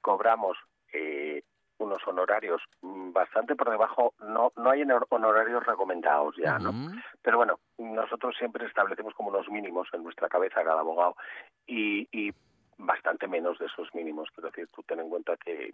[0.00, 0.56] cobramos
[0.92, 1.42] eh,
[1.84, 6.72] unos honorarios mm, bastante por debajo, no no hay honorarios recomendados ya, ¿no?
[7.22, 11.16] Pero bueno, nosotros siempre establecemos como unos mínimos en nuestra cabeza cada abogado
[11.66, 12.32] y, y
[12.78, 14.28] bastante menos de esos mínimos.
[14.34, 15.72] Quiero decir, tú ten en cuenta que,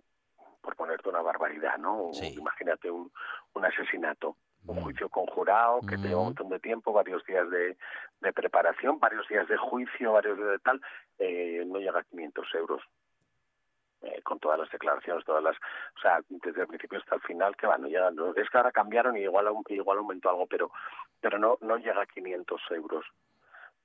[0.61, 2.11] por ponerte una barbaridad, ¿no?
[2.23, 3.11] Imagínate un,
[3.55, 7.77] un asesinato, un juicio conjurado que te lleva un montón de tiempo, varios días de,
[8.21, 10.81] de preparación, varios días de juicio, varios días de tal,
[11.19, 12.83] eh, no llega a 500 euros.
[14.03, 17.55] Eh, con todas las declaraciones, todas las, o sea, desde el principio hasta el final,
[17.55, 20.71] que van, ya, es que ahora cambiaron y igual, igual aumentó algo, pero,
[21.21, 23.05] pero no, no llega a 500 euros.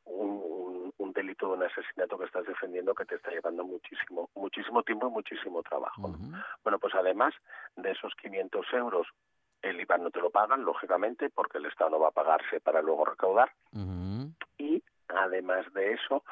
[0.06, 4.84] Un, un, delito de un asesinato que estás defendiendo que te está llevando muchísimo, muchísimo
[4.84, 6.16] tiempo y muchísimo trabajo.
[6.64, 7.34] Bueno, pues además
[7.76, 9.08] de esos 500 euros,
[9.64, 12.84] el IVA no te lo pagan, lógicamente, porque el Estado no va a pagarse para
[12.84, 13.52] luego recaudar.
[14.60, 16.24] Y además de eso,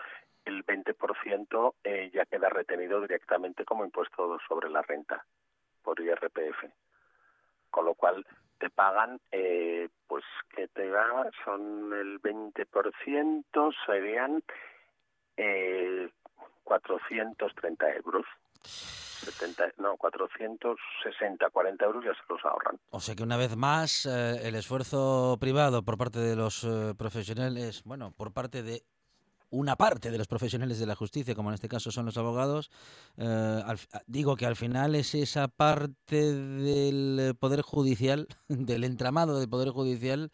[0.45, 5.25] el 20% eh, ya queda retenido directamente como impuesto sobre la renta
[5.81, 6.65] por IRPF.
[7.69, 8.25] Con lo cual
[8.59, 10.23] te pagan, eh, pues
[10.55, 14.43] que te da, son el 20%, serían
[15.37, 16.09] eh,
[16.63, 18.25] 430 euros.
[18.63, 22.79] 70, no, 460, 40 euros ya se los ahorran.
[22.89, 26.93] O sea que una vez más eh, el esfuerzo privado por parte de los eh,
[26.97, 28.83] profesionales, bueno, por parte de
[29.53, 32.71] una parte de los profesionales de la justicia, como en este caso son los abogados,
[33.17, 33.61] eh,
[34.07, 40.31] digo que al final es esa parte del Poder Judicial, del entramado del Poder Judicial,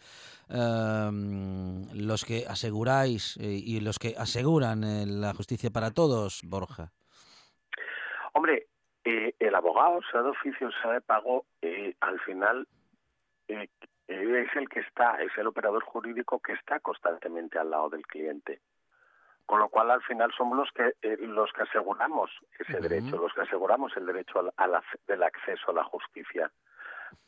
[0.48, 6.94] em, los que aseguráis eh, y los que aseguran eh, la justicia para todos, Borja.
[8.34, 8.68] Hombre,
[9.04, 11.46] el abogado, sea de oficio, sea de pago,
[12.00, 12.68] al final
[13.48, 18.62] es el que está, es el operador jurídico que está constantemente al lado del cliente
[19.50, 23.34] con lo cual al final somos los que eh, los que aseguramos ese derecho, los
[23.34, 26.52] que aseguramos el derecho al, del acceso a la justicia,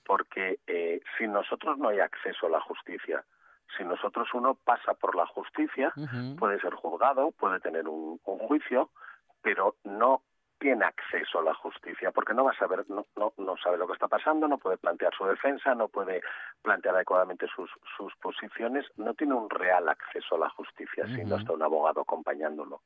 [0.05, 3.25] porque eh, si nosotros no hay acceso a la justicia,
[3.75, 5.91] si nosotros uno pasa por la justicia,
[6.37, 8.91] puede ser juzgado, puede tener un juicio,
[9.41, 10.21] pero no
[10.61, 13.87] tiene acceso a la justicia, porque no va a saber, no, no, no sabe lo
[13.87, 16.21] que está pasando, no puede plantear su defensa, no puede
[16.61, 21.37] plantear adecuadamente sus, sus posiciones, no tiene un real acceso a la justicia si no
[21.37, 22.79] está un abogado acompañándolo.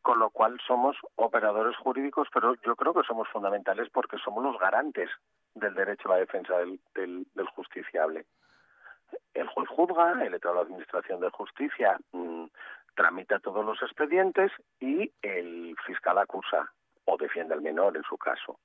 [0.00, 4.56] Con lo cual somos operadores jurídicos, pero yo creo que somos fundamentales porque somos los
[4.56, 5.10] garantes
[5.54, 8.26] del derecho a la defensa del, del, justiciable.
[9.34, 12.44] El juez juzga, el letrado de la Administración de Justicia mm,
[12.96, 16.72] tramita todos los expedientes y el fiscal acusa
[17.04, 18.58] o defiende al menor en su caso.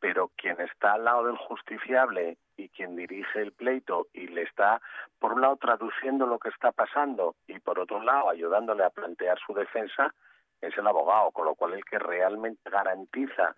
[0.00, 4.80] Pero quien está al lado del justiciable y quien dirige el pleito y le está,
[5.18, 9.38] por un lado, traduciendo lo que está pasando y por otro lado, ayudándole a plantear
[9.46, 10.12] su defensa,
[10.60, 13.54] es el abogado, con lo cual el que realmente garantiza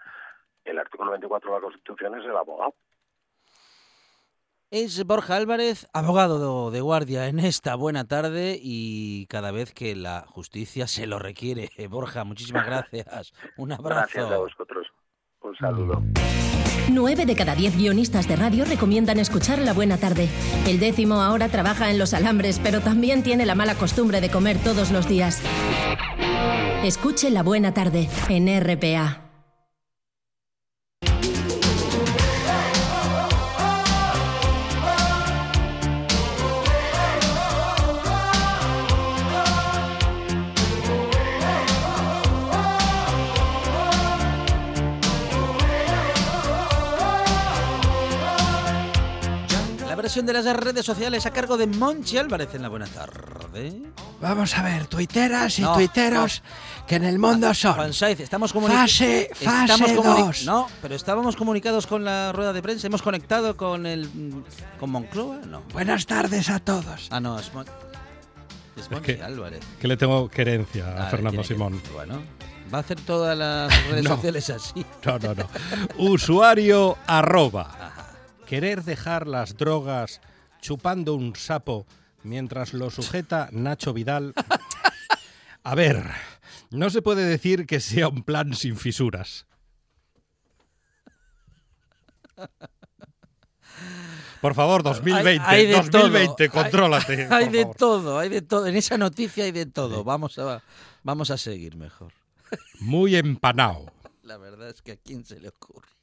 [0.65, 2.75] el artículo 24 de la Constitución es el abogado.
[4.71, 10.27] Es Borja Álvarez, abogado de guardia en esta buena tarde y cada vez que la
[10.29, 11.71] justicia se lo requiere.
[11.89, 13.33] Borja, muchísimas gracias.
[13.57, 14.11] Un abrazo.
[14.13, 14.87] Gracias a vosotros.
[15.41, 16.03] Un saludo.
[16.91, 20.29] Nueve de cada diez guionistas de radio recomiendan escuchar La Buena Tarde.
[20.67, 24.59] El décimo ahora trabaja en los alambres, pero también tiene la mala costumbre de comer
[24.59, 25.43] todos los días.
[26.85, 29.28] Escuche La Buena Tarde en RPA.
[50.09, 53.75] De las redes sociales a cargo de Monchi Álvarez en la buena tarde.
[54.23, 56.43] Vamos a ver, tuiteras y tuiteros
[56.87, 57.91] que en el mundo son.
[57.91, 58.91] estamos comunicados.
[58.91, 64.09] Fase, fase No, pero estábamos comunicados con la rueda de prensa, hemos conectado con el
[64.81, 65.63] con Moncloa, no.
[65.75, 67.09] Buenas tardes a todos.
[67.11, 67.53] Ah, no, es,
[68.91, 69.61] Monchi Álvarez.
[69.79, 71.83] Que le tengo querencia a, Fernando Simón.
[71.93, 72.23] bueno,
[72.73, 74.87] va a hacer todas las redes sociales así.
[75.05, 75.49] No, no, no.
[75.99, 77.98] Usuario arroba
[78.49, 80.23] querer dejar las drogas
[80.63, 81.87] chupando un sapo
[82.23, 84.33] mientras lo sujeta Nacho Vidal.
[85.63, 86.03] A ver,
[86.71, 89.45] no se puede decir que sea un plan sin fisuras.
[94.41, 97.29] Por favor, 2020, hay, 2020, contrólate.
[97.31, 98.67] Hay, de todo, hay de todo.
[98.67, 100.05] En esa noticia hay de todo.
[100.05, 100.63] Vamos a,
[101.03, 102.15] vamos a seguir mejor.
[102.81, 103.93] Muy empanado.
[104.23, 105.98] La verdad es que a quién se le ocurre.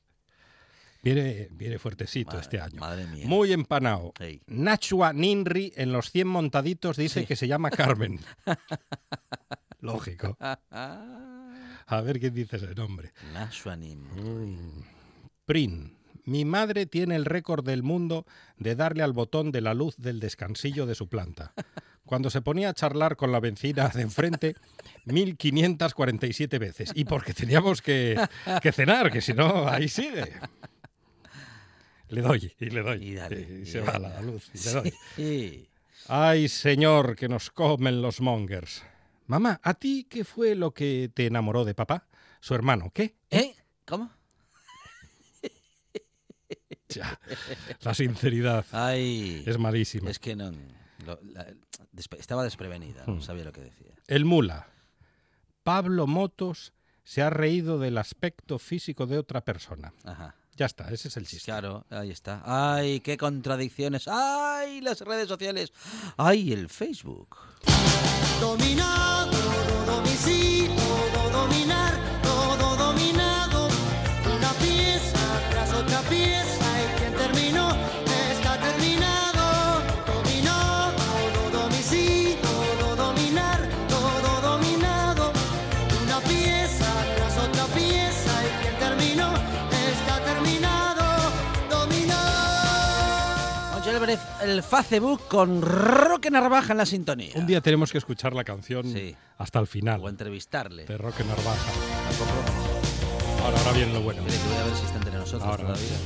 [1.06, 2.80] Viene, viene fuertecito este año.
[2.80, 3.28] Madre mía.
[3.28, 4.12] Muy empanado.
[4.48, 8.20] Nachua Ninri en los 100 montaditos dice que se llama Carmen.
[9.82, 10.36] Lógico.
[10.42, 13.14] A ver quién dice ese nombre.
[13.34, 14.20] Nachua Ninri.
[14.20, 14.84] Mm.
[15.46, 15.96] Prin.
[16.24, 18.26] Mi madre tiene el récord del mundo
[18.58, 21.54] de darle al botón de la luz del descansillo de su planta.
[22.04, 24.56] Cuando se ponía a charlar con la vecina de enfrente,
[25.06, 26.92] 1547 veces.
[26.96, 28.20] Y porque teníamos que,
[28.60, 30.34] que cenar, que si no, ahí sigue.
[32.10, 33.20] Le doy y le doy.
[33.62, 35.70] Y, se va la luz y le doy.
[36.08, 38.84] Ay, señor, que nos comen los mongers.
[39.28, 42.08] Mamá, ¿a ti qué fue lo que te enamoró de papá?
[42.40, 43.16] Su hermano, ¿qué?
[43.32, 43.56] ¿Eh?
[43.86, 44.12] ¿Cómo?
[47.82, 50.12] la sinceridad Ay, es malísima.
[50.12, 50.52] Es que no.
[52.18, 53.22] estaba desprevenida, no hmm.
[53.22, 53.94] sabía lo que decía.
[54.08, 54.68] El mula.
[55.64, 56.75] Pablo Motos
[57.06, 59.94] se ha reído del aspecto físico de otra persona.
[60.04, 60.36] Ajá.
[60.58, 61.46] Ya está, ese es el chiste.
[61.46, 62.42] Claro, ahí está.
[62.46, 64.08] ¡Ay, qué contradicciones!
[64.08, 65.74] ¡Ay, las redes sociales!
[66.18, 67.38] ¡Ay, el Facebook!
[68.40, 69.32] Dominado,
[94.44, 97.32] el Facebook con Roque Narvaja en la sintonía.
[97.36, 99.16] Un día tenemos que escuchar la canción Sí.
[99.38, 100.86] hasta el final O entrevistarle.
[100.86, 101.72] de Roque Narvaja.
[103.44, 104.22] Ahora, ahora viene lo bueno.
[104.24, 105.64] Mire que voy a ver si está entre nosotros Ahora.
[105.64, 105.98] todavía.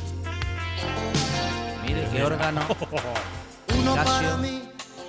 [1.86, 2.62] Mire qué órgano.
[3.80, 4.62] Uno para mí,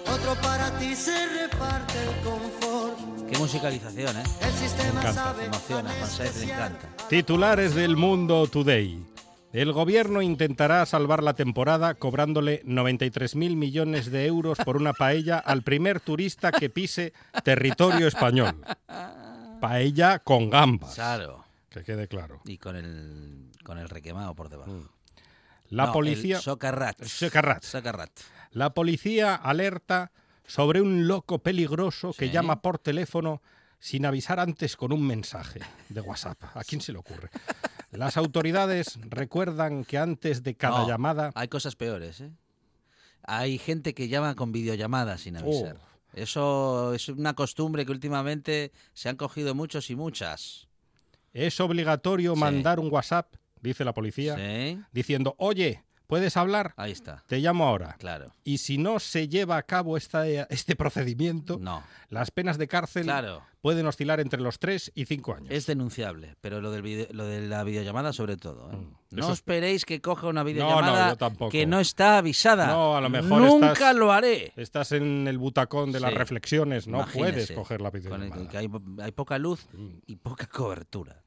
[0.06, 3.28] otro para ti, se reparte el confort.
[3.30, 4.22] Qué musicalización, ¿eh?
[4.42, 5.12] El sistema encanta.
[5.14, 6.88] sabe Me emociona, Juan Saez le encanta.
[7.08, 9.04] Titulares del Mundo Today.
[9.52, 15.62] El gobierno intentará salvar la temporada cobrándole 93.000 millones de euros por una paella al
[15.62, 18.64] primer turista que pise territorio español.
[19.60, 20.94] Paella con gambas.
[20.94, 21.44] Claro.
[21.68, 22.40] Que quede claro.
[22.44, 24.70] Y con el, con el requemado por debajo.
[24.70, 24.88] Mm.
[25.70, 26.36] La No, policía.
[26.36, 27.02] El socarrat.
[27.04, 27.62] Socarrat.
[27.64, 28.10] Socarrat.
[28.52, 30.10] La policía alerta
[30.46, 32.32] sobre un loco peligroso que Sí.
[32.32, 33.40] llama por teléfono
[33.78, 36.42] sin avisar antes con un mensaje de WhatsApp.
[36.54, 37.30] ¿A quién se le ocurre?
[37.90, 41.32] Las autoridades recuerdan que antes de cada No, llamada...
[41.34, 42.30] Hay cosas peores, ¿eh?
[43.24, 45.76] Hay gente que llama con videollamadas sin avisar.
[45.76, 45.86] Oh.
[46.14, 50.68] Eso es una costumbre que últimamente se han cogido muchos y muchas.
[51.32, 52.40] Es obligatorio Sí.
[52.40, 54.80] mandar un WhatsApp, dice la policía, ¿Sí?
[54.92, 56.72] diciendo, oye, ¿puedes hablar?
[56.76, 57.22] Ahí está.
[57.28, 57.94] Te llamo ahora.
[57.98, 58.34] Claro.
[58.42, 61.84] Y si no se lleva a cabo esta- este procedimiento, No.
[62.08, 63.42] las penas de cárcel Claro.
[63.60, 65.48] Pueden oscilar entre los 3 y 5 años.
[65.50, 68.70] Es denunciable, pero lo, del video- lo de la videollamada sobre todo.
[68.72, 68.76] ¿eh?
[68.76, 68.94] Mm.
[69.16, 71.16] No esperéis que coja una videollamada
[71.50, 72.68] que no está avisada.
[72.68, 74.52] No, a lo mejor Nunca estás- lo haré.
[74.56, 78.48] Estás en el butacón de las reflexiones, no Imagínese, puedes coger la el- videollamada.
[78.48, 78.68] que hay,
[79.02, 79.88] hay poca luz Mm.
[80.06, 81.22] y poca cobertura.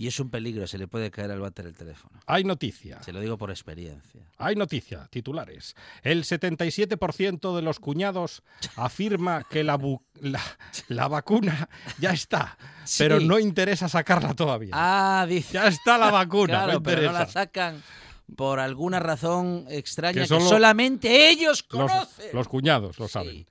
[0.00, 2.20] Y es un peligro, se le puede caer al váter el teléfono.
[2.26, 3.02] Hay noticia.
[3.02, 4.22] Se lo digo por experiencia.
[4.38, 5.74] Hay noticia, titulares.
[6.04, 8.44] El 77% de los cuñados
[8.76, 9.76] afirma que la,
[10.20, 10.40] la,
[10.86, 11.68] la vacuna
[11.98, 13.02] ya está, Sí.
[13.02, 14.70] pero no interesa sacarla todavía.
[14.72, 15.54] Ah, dice.
[15.54, 17.82] Ya está la vacuna, Claro, no pero no la sacan
[18.36, 22.26] por alguna razón extraña Que solamente ellos los, conocen.
[22.34, 23.12] los cuñados lo Sí.
[23.14, 23.46] saben.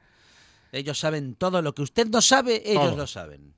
[0.71, 2.95] Ellos saben todo lo que usted no sabe, ellos Todo.
[2.97, 3.53] lo saben.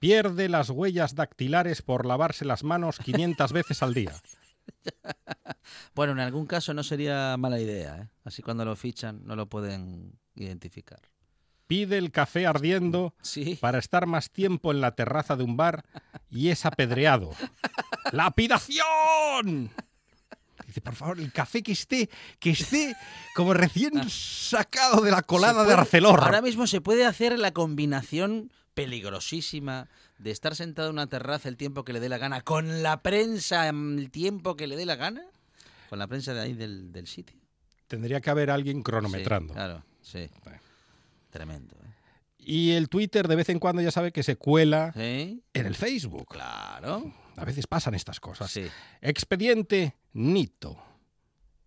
[0.00, 4.12] Pierde las huellas dactilares por lavarse las manos 500 veces al día.
[5.94, 8.08] Bueno, en algún caso no sería mala idea, ¿eh?
[8.24, 11.00] Así cuando lo fichan no lo pueden identificar.
[11.66, 13.56] Pide el café ardiendo Sí.
[13.60, 15.84] para estar más tiempo en la terraza de un bar
[16.30, 17.30] y es apedreado.
[18.12, 19.70] ¡Lapidación!
[20.66, 22.94] Dice, por favor, el café que esté, que esté
[23.34, 26.20] como recién sacado de la colada de Arcelor.
[26.22, 31.56] Ahora mismo se puede hacer la combinación peligrosísima de estar sentado en una terraza el
[31.56, 34.96] tiempo que le dé la gana con la prensa el tiempo que le dé la
[34.96, 35.22] gana.
[35.88, 37.36] Con la prensa de ahí del, del sitio.
[37.88, 39.52] Tendría que haber alguien Sí, cronometrando.
[39.54, 40.30] claro, sí.
[40.44, 40.60] Bueno.
[41.30, 41.74] Tremendo.
[41.84, 41.88] ¿eh?
[42.38, 45.42] Y el Twitter de vez en cuando ya sabe que se cuela ¿Sí?
[45.52, 46.28] en el Facebook.
[46.28, 47.12] Claro.
[47.36, 48.50] A veces pasan estas cosas.
[48.50, 48.66] Sí.
[49.00, 50.80] Expediente Nito.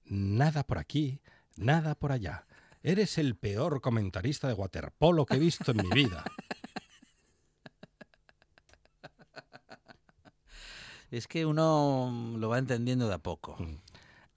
[0.06, 1.20] Nada por aquí,
[1.56, 2.45] nada por allá.
[2.82, 6.24] Eres el peor comentarista de waterpolo que he visto en mi vida.
[11.14, 13.55] Es que uno lo va entendiendo de a poco.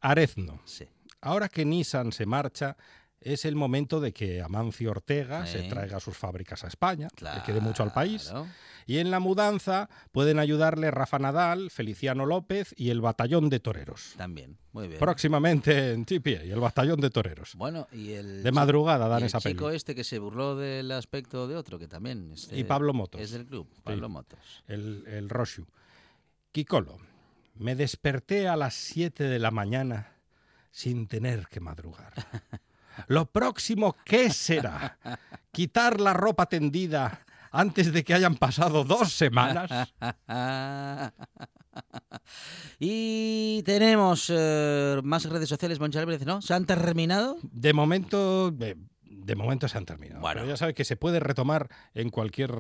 [0.01, 0.61] Arezno.
[0.67, 0.87] Sí.
[1.23, 2.77] Ahora que Nissan se marcha,
[3.19, 7.61] es el momento de que Amancio Ortega se traiga sus fábricas a España, le quede
[7.63, 8.25] mucho al país.
[8.25, 8.47] Claro.
[8.87, 14.13] Y en la mudanza pueden ayudarle Rafa Nadal, Feliciano López y el Batallón de Toreros.
[14.19, 14.59] También.
[14.73, 15.01] Muy bien.
[15.01, 17.55] Próximamente en TPA, y el Batallón de Toreros.
[17.57, 19.77] Bueno, y el De madrugada dan y el esa chico peli.
[19.77, 23.21] este que se burló del aspecto de otro, que también Y Pablo Motos.
[23.23, 24.63] Es del club, Pablo Motos.
[24.69, 25.65] el, el Roshu.
[26.57, 26.97] Kikolo,
[27.57, 30.15] me desperté a las 7 de la mañana
[30.71, 32.15] sin tener que madrugar.
[33.09, 34.99] Lo próximo, ¿qué será?
[35.53, 39.93] ¿Quitar la ropa tendida antes de que hayan pasado dos semanas?
[42.81, 46.41] y tenemos eh, más redes sociales, Álvarez, ¿no?
[46.41, 47.37] ¿Se han terminado?
[47.43, 48.79] De momento, de,
[49.27, 50.21] de momento se han terminado.
[50.21, 50.41] Bueno.
[50.41, 52.55] Pero ya sabes que se puede retomar en cualquier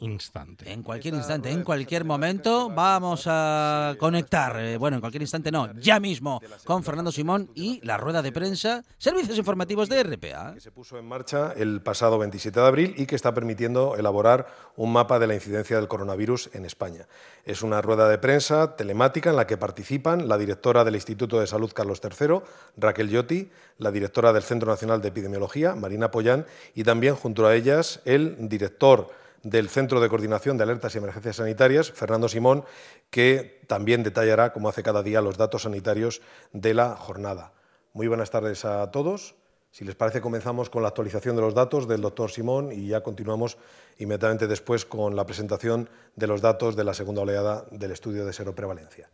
[0.00, 0.70] instante.
[0.70, 5.72] En cualquier instante, en cualquier momento vamos a conectar, eh, bueno, en cualquier instante no,
[5.74, 10.54] ya mismo, con Fernando Simón y la rueda de prensa, servicios informativos de RPA.
[10.54, 14.48] que se puso en marcha el pasado 27 de abril y que está permitiendo elaborar
[14.74, 17.06] un mapa de la incidencia del coronavirus en España.
[17.44, 21.46] Es una rueda de prensa telemática en la que participan la directora del Instituto de
[21.46, 22.40] Salud Carlos III,
[22.76, 27.54] Raquel Lloti, la directora del Centro Nacional de Epidemiología, Marina Pollán, y también junto a
[27.54, 29.10] ellas el director
[29.42, 32.64] del Centro de Coordinación de Alertas y Emergencias Sanitarias, Fernando Simón,
[33.10, 36.20] que también detallará, como hace cada día, los datos sanitarios
[36.52, 37.52] de la jornada.
[37.92, 39.34] Muy buenas tardes a todos.
[39.70, 43.02] Si les parece, comenzamos con la actualización de los datos del doctor Simón y ya
[43.02, 43.58] continuamos
[43.98, 48.32] inmediatamente después con la presentación de los datos de la segunda oleada del estudio de
[48.32, 49.08] seroprevalencia.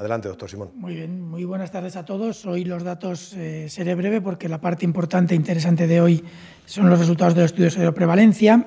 [0.00, 0.70] Adelante, doctor Simón.
[0.76, 2.46] Muy bien, muy buenas tardes a todos.
[2.46, 6.24] Hoy los datos eh, seré breve porque la parte importante e interesante de hoy
[6.64, 8.66] son los resultados del estudio de prevalencia.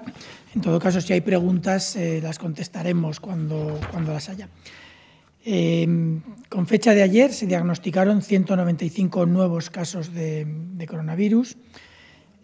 [0.54, 4.48] En todo caso, si hay preguntas, eh, las contestaremos cuando, cuando las haya.
[5.44, 5.88] Eh,
[6.50, 11.58] con fecha de ayer se diagnosticaron 195 nuevos casos de, coronavirus,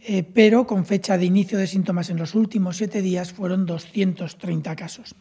[0.02, 4.76] eh, pero con fecha de inicio de síntomas en los últimos siete días fueron 230
[4.76, 5.14] casos.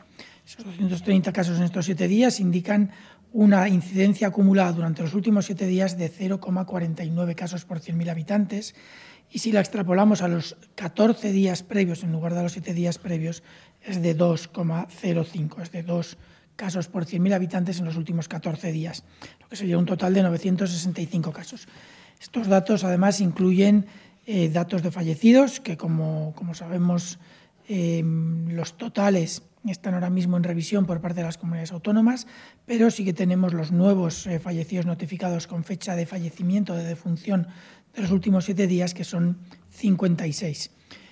[0.49, 2.91] Esos 230 casos en estos siete días indican
[3.39, 8.74] una incidencia acumulada durante los últimos siete días de 0,49 casos por 100.000 habitantes
[9.30, 12.99] y si la extrapolamos a los 14 días previos en lugar de los 7 días
[12.99, 13.45] previos
[13.80, 16.18] es de 2,05, es de 2
[16.57, 19.05] casos por 100.000 habitantes en los últimos 14 días,
[19.41, 21.68] lo que sería un total de 965 casos.
[22.20, 23.86] Estos datos además incluyen
[24.26, 27.20] eh, datos de fallecidos, que como, como sabemos
[27.68, 32.27] em, los totales están ahora mismo en revisión por parte de las comunidades autónomas,
[32.66, 37.49] pero sí que tenemos los nuevos eh, fallecidos notificados con fecha de fallecimiento, de defunción
[37.95, 39.39] de los últimos siete días, que son
[39.71, 40.71] 56.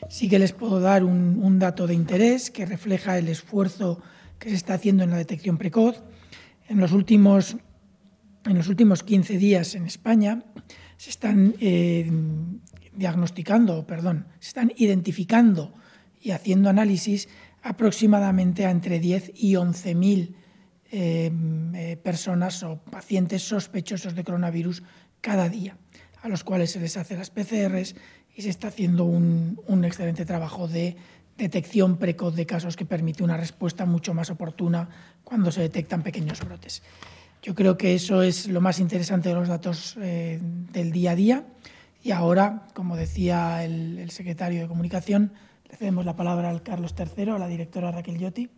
[0.08, 4.00] Sí que les puedo dar un, dato de interés que refleja el esfuerzo
[4.38, 6.02] que se está haciendo en la detección precoz.
[6.68, 7.56] En los últimos,
[8.44, 10.42] en los últimos 15 días en España
[10.96, 12.10] se están eh,
[12.94, 15.74] diagnosticando, perdón, se están identificando
[16.20, 17.28] y haciendo análisis
[17.66, 20.34] aproximadamente a entre 10 y 11.000
[20.92, 21.32] eh,
[21.74, 24.82] eh, personas o pacientes sospechosos de coronavirus
[25.20, 25.76] cada día,
[26.22, 27.96] a los cuales se les hace las PCRs
[28.34, 30.96] y se está haciendo un, un excelente trabajo de
[31.36, 34.88] detección precoz de casos que permite una respuesta mucho más oportuna
[35.24, 36.82] cuando se detectan pequeños brotes.
[37.42, 41.16] Yo creo que eso es lo más interesante de los datos eh, del día a
[41.16, 41.44] día.
[42.02, 45.32] Y ahora, como decía el, secretario de Comunicación,
[45.68, 48.48] le cedemos la palabra al Carlos III, a la directora Raquel Lloti,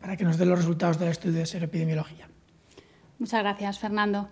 [0.00, 2.28] para que nos dé los resultados del estudio de seroepidemiología.
[3.18, 4.28] Muchas gracias, Fernando.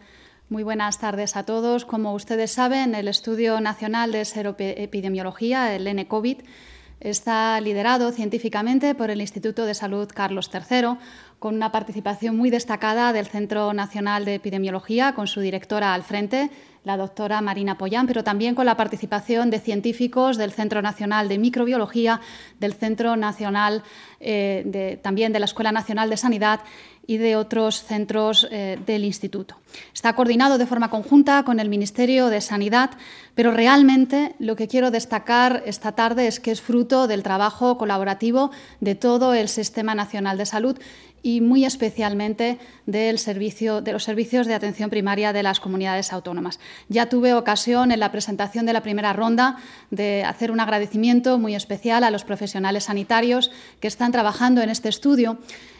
[0.48, 1.84] Muy buenas tardes a todos.
[1.84, 6.42] Como ustedes saben, el Estudio Nacional de Seroepidemiología, el NCOVID,
[7.02, 10.98] Está liderado científicamente por el Instituto de Salud Carlos III,
[11.40, 16.48] con una participación muy destacada del Centro Nacional de Epidemiología, con su directora al frente,
[16.84, 21.38] la doctora Marina Pollán, pero también con la participación de científicos del Centro Nacional de
[21.38, 22.20] Microbiología,
[22.58, 23.82] del Centro Nacional,
[24.20, 26.60] eh, también de la Escuela Nacional de Sanidad
[27.06, 29.56] y de otros centros eh, del Instituto.
[29.92, 32.90] Está coordinado de forma conjunta con el Ministerio de Sanidad,
[33.34, 38.50] pero realmente lo que quiero destacar esta tarde es que es fruto del trabajo colaborativo
[38.80, 40.78] de todo el Sistema Nacional de Salud
[41.22, 46.58] y muy especialmente del servicio, de los servicios de atención primaria de las comunidades autónomas.
[46.88, 49.56] Ya tuve ocasión en la presentación de la primera ronda
[49.90, 53.50] de hacer un agradecimiento muy especial a los profesionales sanitarios
[53.80, 55.38] que están trabajando en este estudio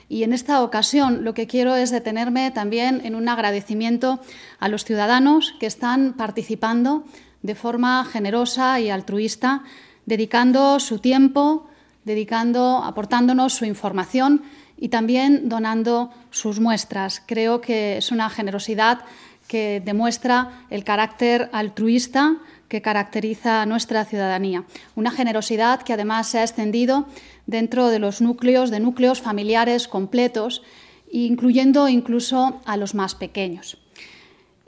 [0.09, 4.21] y en esta ocasión lo que quiero es detenerme también en un agradecimiento
[4.59, 7.05] a los ciudadanos que están participando
[7.43, 9.65] de forma generosa y altruista,
[10.07, 11.67] dedicando su tiempo,
[12.05, 14.43] dedicando, aportándonos su información
[14.83, 17.23] y también donando sus muestras.
[17.25, 18.99] Creo que es una generosidad
[19.47, 24.65] que demuestra el carácter altruista que caracteriza a nuestra ciudadanía.
[24.97, 27.07] Una generosidad que además se ha extendido
[27.47, 30.65] dentro de los núcleos, de núcleos familiares completos,
[31.13, 33.79] incluyendo incluso a los más pequeños.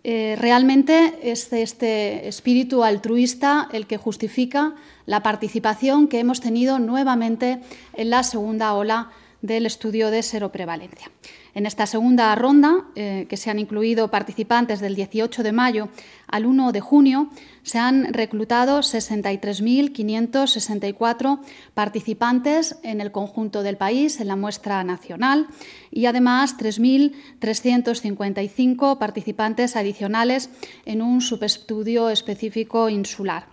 [0.05, 4.75] Eh, realmente es este espíritu altruista el que justifica
[5.07, 7.59] la participación que hemos tenido nuevamente
[7.95, 9.11] en la segunda ola
[9.45, 11.11] del estudio de seroprevalencia.
[11.53, 15.91] En esta segunda ronda, eh, que se han incluido participantes del 18 de mayo
[16.27, 17.29] al 1 de junio,
[17.63, 21.41] se han reclutado 63.564
[21.75, 25.49] participantes en el conjunto del país, en la muestra nacional,
[25.91, 30.49] y además 3.355 participantes adicionales
[30.87, 33.49] en un subestudio específico insular.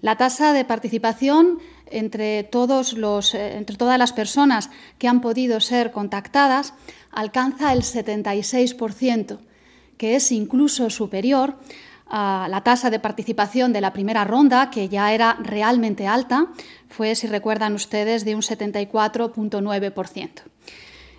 [0.00, 5.60] La tasa de participación entre, todos los, eh, entre todas las personas que han podido
[5.60, 6.74] ser contactadas
[7.10, 9.38] alcanza el 76%,
[9.96, 11.56] que es incluso superior
[12.06, 16.48] a la tasa de participación de la primera ronda, que ya era realmente alta,
[16.88, 20.30] fue, si recuerdan ustedes, de un 74.9%.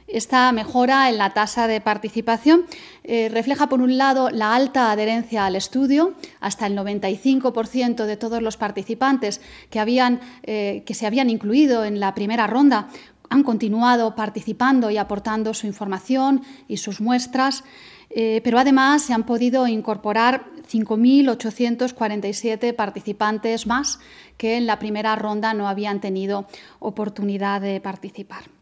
[0.08, 2.66] Esta mejora en la tasa de participación
[3.04, 6.14] eh, refleja, por un lado, la alta adherencia al estudio.
[6.40, 9.42] Hasta el 95% de todos los participantes
[9.72, 12.90] que, habían, eh, que se habían incluido en la primera ronda
[13.30, 17.64] han continuado participando y aportando su información y sus muestras,
[18.10, 24.00] eh, pero además se han podido incorporar 5.847 participantes más
[24.38, 26.48] que en la primera ronda no habían tenido
[26.80, 28.55] oportunidad de participar.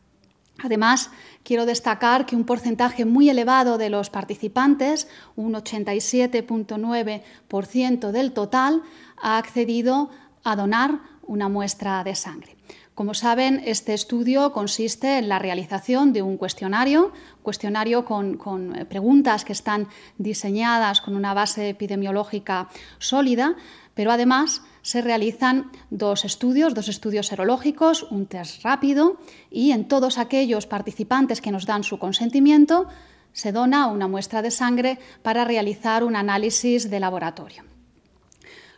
[0.63, 1.11] Además,
[1.43, 8.81] quiero destacar que un porcentaje muy elevado de los participantes, un 87.9% del total,
[9.21, 10.09] ha accedido
[10.43, 12.55] a donar una muestra de sangre.
[12.95, 17.11] Como saben, este estudio consiste en la realización de un cuestionario,
[17.41, 23.55] cuestionario con, con, preguntas que están diseñadas con una base epidemiológica sólida,
[23.95, 29.17] pero además se realizan dos estudios, dos estudios serológicos, un test rápido
[29.49, 32.87] y en todos aquellos participantes que nos dan su consentimiento
[33.31, 37.63] se dona una muestra de sangre para realizar un análisis de laboratorio.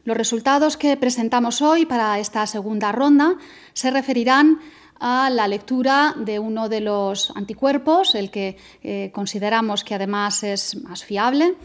[0.05, 3.35] Los resultados que presentamos hoy para esta segunda ronda
[3.73, 4.59] se referirán
[4.99, 10.81] a la lectura de uno de los anticuerpos, el que eh, consideramos que además es
[10.83, 11.55] más fiable,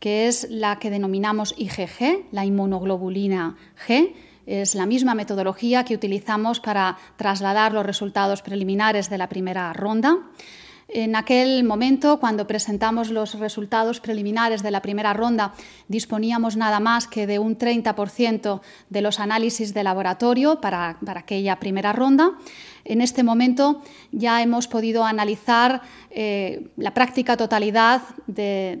[0.00, 4.14] que es la que denominamos IgG, la inmunoglobulina G.
[4.46, 10.16] Es la misma metodología que utilizamos para trasladar los resultados preliminares de la primera ronda.
[10.92, 15.54] En aquel momento, cuando presentamos los resultados preliminares de la primera ronda,
[15.86, 21.92] disponíamos nada más que de un 30% de los análisis de laboratorio para, aquella primera
[21.92, 22.32] ronda.
[22.84, 28.78] En este momento ya hemos podido analizar eh, la práctica totalidad de,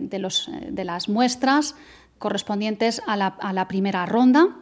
[0.84, 1.76] las muestras
[2.20, 4.60] correspondientes a la primera ronda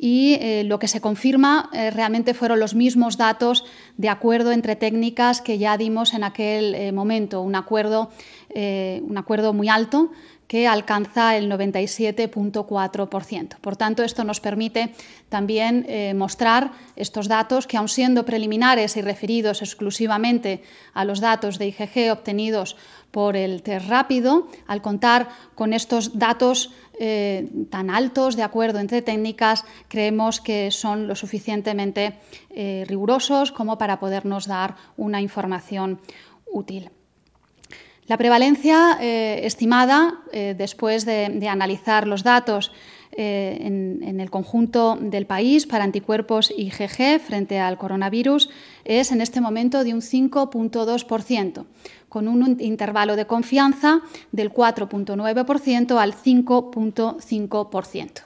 [0.00, 3.66] y eh, lo que se confirma eh, realmente fueron los mismos datos
[3.98, 8.08] de acuerdo entre técnicas que ya dimos en aquel eh, momento, un acuerdo,
[8.52, 10.10] un acuerdo muy alto
[10.48, 13.60] que alcanza el 97.4%.
[13.60, 14.92] Por tanto, esto nos permite
[15.28, 15.86] también
[16.16, 22.10] mostrar estos datos que, aun siendo preliminares y referidos exclusivamente a los datos de IgG
[22.10, 22.76] obtenidos
[23.12, 26.72] por el test rápido, al contar con estos datos
[27.02, 32.18] eh, tan altos de acuerdo entre técnicas, creemos que son lo suficientemente
[32.50, 35.98] eh, rigurosos como para podernos dar una información
[36.44, 36.90] útil.
[38.04, 42.70] La prevalencia eh, estimada, después de, analizar los datos
[43.12, 48.50] en, en, el conjunto del país para anticuerpos IgG frente al coronavirus,
[48.84, 51.64] es en este momento de un 5.2%
[52.10, 54.02] con un intervalo de confianza
[54.32, 58.24] del 4.9% al 5.5%.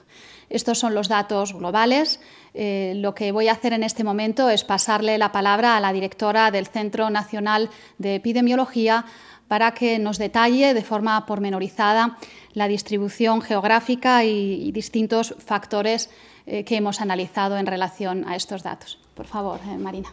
[0.49, 2.19] Estos son los datos globales.
[2.53, 5.93] Eh, lo que voy a hacer en este momento es pasarle la palabra a la
[5.93, 9.05] directora del Centro Nacional de Epidemiología
[9.47, 12.17] para que nos detalle de forma pormenorizada
[12.53, 16.09] la distribución geográfica y, distintos factores
[16.47, 18.97] eh, que hemos analizado en relación a estos datos.
[19.13, 20.09] Por favor, eh, Marina.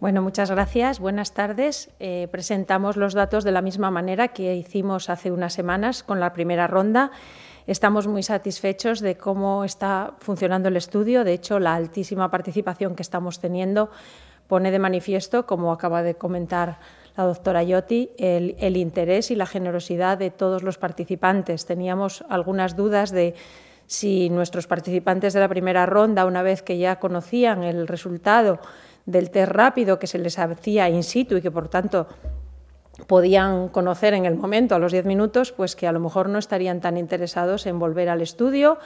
[0.00, 0.98] Bueno, muchas gracias.
[0.98, 1.90] Buenas tardes.
[2.00, 6.32] Eh, presentamos los datos de la misma manera que hicimos hace unas semanas con la
[6.32, 7.10] primera ronda.
[7.66, 11.22] Estamos muy satisfechos de cómo está funcionando el estudio.
[11.22, 13.90] De hecho, la altísima participación que estamos teniendo
[14.48, 16.78] pone de manifiesto, como acaba de comentar
[17.14, 21.66] la doctora Yotti, el, el interés y la generosidad de todos los participantes.
[21.66, 23.34] Teníamos algunas dudas de
[23.86, 28.60] si nuestros participantes de la primera ronda, una vez que ya conocían el resultado,
[29.06, 32.06] del test rápido que se les hacía in situ y que por tanto
[33.06, 36.38] podían conocer en el momento, a los 10 minutos, pues que a lo mejor no
[36.38, 38.78] estarían tan interesados en volver al estudio.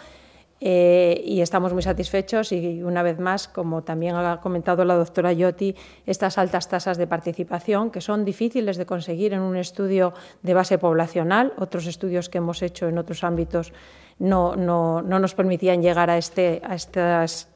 [0.60, 5.32] Eh, y estamos muy satisfechos y una vez más, como también ha comentado la doctora
[5.32, 5.74] Yotti,
[6.06, 10.78] estas altas tasas de participación que son difíciles de conseguir en un estudio de base
[10.78, 11.52] poblacional.
[11.58, 13.72] Otros estudios que hemos hecho en otros ámbitos
[14.18, 17.48] no, no, no nos permitían llegar a, este, a estas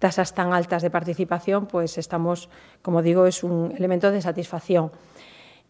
[0.00, 2.48] tasas tan altas de participación, pues estamos,
[2.82, 4.90] como digo, es un elemento de satisfacción.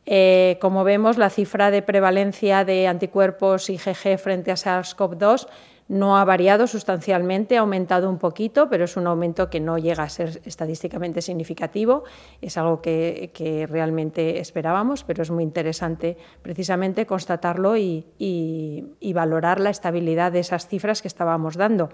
[0.06, 5.46] Eh, como vemos, la cifra de prevalencia de anticuerpos IgG frente a SARS-CoV-2
[5.88, 10.04] no ha variado sustancialmente, ha aumentado un poquito, pero es un aumento que no llega
[10.04, 12.04] a ser estadísticamente significativo.
[12.40, 20.30] Es algo que, realmente esperábamos, pero es muy interesante precisamente constatarlo y valorar la estabilidad
[20.30, 21.90] de esas cifras que estábamos dando,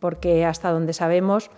[0.00, 1.52] porque hasta donde sabemos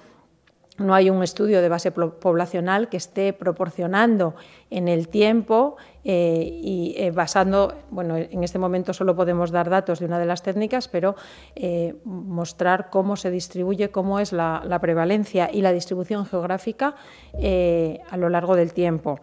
[0.79, 4.35] no hay un estudio de base poblacional que esté proporcionando
[4.71, 9.99] en el tiempo eh, y eh, basando, bueno, en este momento solo podemos dar datos
[9.99, 11.17] de una de las técnicas, pero
[11.55, 16.95] eh, mostrar cómo se distribuye, cómo es la prevalencia y la distribución geográfica
[17.35, 19.21] a lo largo del tiempo.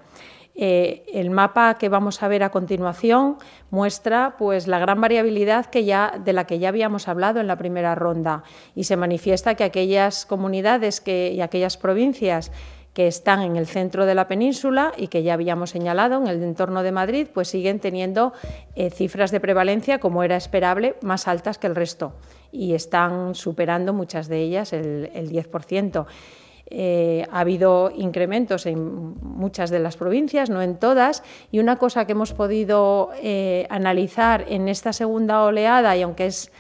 [0.60, 3.38] Eh, el mapa que vamos a ver a continuación
[3.70, 7.58] muestra pues, la gran variabilidad que ya, de la que ya habíamos hablado en la
[7.58, 8.42] primera ronda
[8.74, 12.52] y se manifiesta que aquellas comunidades y aquellas provincias
[12.96, 16.42] que están en el centro de la península y que ya habíamos señalado en el
[16.42, 18.34] entorno de Madrid, pues siguen teniendo
[18.74, 22.16] eh, cifras de prevalencia, como era esperable, más altas que el resto
[22.52, 26.08] y están superando muchas de ellas el, el 10%.
[26.70, 32.06] Eh, ha habido incrementos en muchas de las provincias, no en todas, y una cosa
[32.06, 36.52] que hemos podido eh, analizar en esta segunda oleada, y aunque es,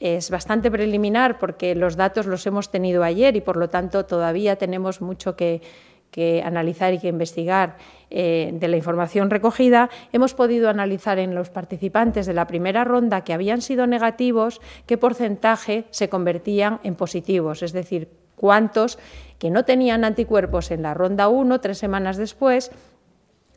[0.00, 4.56] es bastante preliminar porque los datos los hemos tenido ayer y por lo tanto todavía
[4.56, 5.62] tenemos mucho que,
[6.10, 7.76] que analizar y que investigar
[8.10, 13.24] eh, de la información recogida, hemos podido analizar en los participantes de la primera ronda
[13.24, 18.98] que habían sido negativos qué porcentaje se convertían en positivos, es decir, cuántos
[19.38, 22.70] que no tenían anticuerpos en la ronda 1, tres semanas después,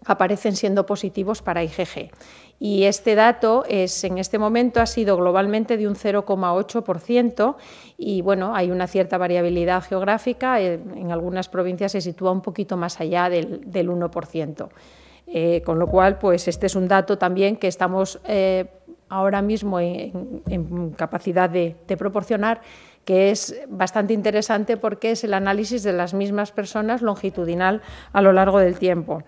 [0.06, 2.12] aparecen siendo positivos para IgG.
[2.60, 7.56] Y este dato es, en este momento ha sido globalmente de un 0,8%
[7.98, 10.60] y bueno, hay una cierta variabilidad geográfica.
[10.60, 14.70] Eh, en algunas provincias se sitúa un poquito más allá del, 1%.
[15.28, 18.66] Eh, con lo cual, pues este es un dato también que estamos eh,
[19.10, 22.62] ahora mismo en, capacidad de proporcionar
[23.08, 27.82] que es bastante interesante porque es el análisis de las mismas personas longitudinal
[28.12, 29.24] a lo largo del tiempo.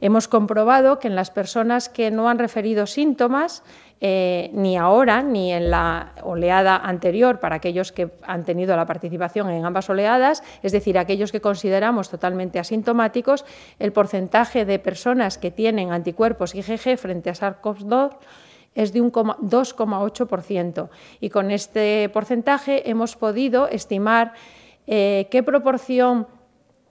[0.00, 3.64] Hemos comprobado que en las personas que no han referido síntomas,
[4.00, 9.50] eh, ni ahora ni en la oleada anterior, para aquellos que han tenido la participación
[9.50, 13.44] en ambas oleadas, es decir, aquellos que consideramos totalmente asintomáticos,
[13.80, 18.12] el porcentaje de personas que tienen anticuerpos IgG frente a SARS-CoV-2
[18.74, 20.88] es de un 2,8%.
[21.20, 24.32] Y con este porcentaje hemos podido estimar
[24.86, 26.26] eh, qué proporción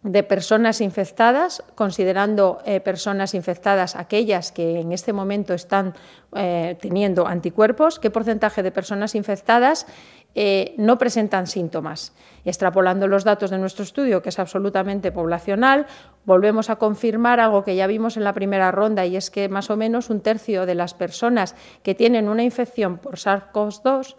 [0.03, 5.95] de personas infectadas, considerando eh, personas infectadas aquellas que en este momento están
[6.35, 9.87] eh, teniendo anticuerpos, qué porcentaje de personas infectadas
[10.35, 12.13] eh, no presentan síntomas.
[12.45, 15.85] Extrapolando los datos de nuestro estudio, que es absolutamente poblacional,
[16.25, 19.69] volvemos a confirmar algo que ya vimos en la primera ronda, y es que más
[19.69, 24.15] o menos un tercio de las personas que tienen una infección por SARS-CoV-2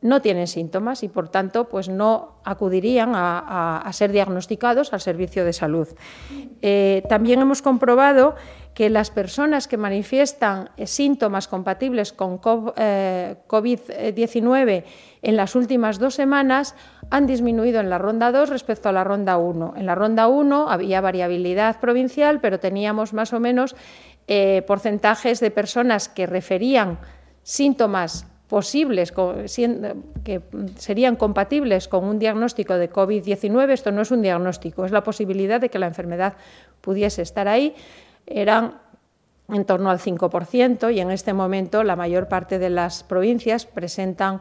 [0.00, 5.52] no tienen síntomas y, por tanto, pues no acudirían a, ser diagnosticados al servicio de
[5.52, 5.88] salud.
[6.62, 8.36] Eh, también hemos comprobado
[8.74, 14.84] que las personas que manifiestan síntomas compatibles con COVID-19 eh,
[15.22, 16.76] en las últimas dos semanas
[17.10, 19.74] han disminuido en la ronda 2 respecto a la ronda 1.
[19.76, 23.74] En la ronda 1 había variabilidad provincial, pero teníamos más o menos
[24.28, 27.00] eh, porcentajes de personas que referían
[27.42, 29.12] síntomas posibles,
[30.24, 30.40] que
[30.76, 35.60] serían compatibles con un diagnóstico de COVID-19, esto no es un diagnóstico, es la posibilidad
[35.60, 36.34] de que la enfermedad
[36.80, 37.74] pudiese estar ahí,
[38.26, 38.80] eran
[39.48, 44.40] en torno al 5% y en este momento la mayor parte de las provincias presentan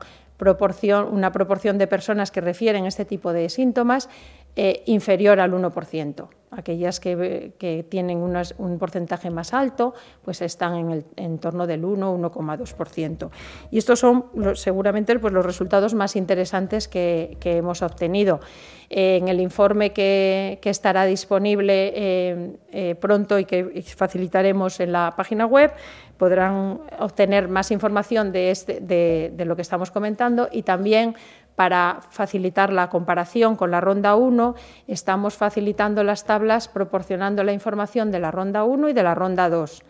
[1.12, 4.10] una proporción de personas que refieren este tipo de síntomas
[4.56, 6.28] eh, inferior al 1%.
[6.50, 9.94] Aquellas que, tienen un porcentaje más alto,
[10.24, 13.30] pues están en el en torno del 1, 1,2%.
[13.70, 18.40] Y estos son seguramente pues, los resultados más interesantes que, hemos obtenido.
[18.90, 25.46] en el informe que, estará disponible eh, eh, pronto y que facilitaremos en la página
[25.46, 25.72] web,
[26.18, 31.16] podrán obtener más información de, este, de lo que estamos comentando y también
[31.58, 34.54] para facilitar la comparación con la ronda 1,
[34.88, 39.50] estamos facilitando las tablas proporcionando la información de la ronda 1 y de la ronda
[39.50, 39.82] 2.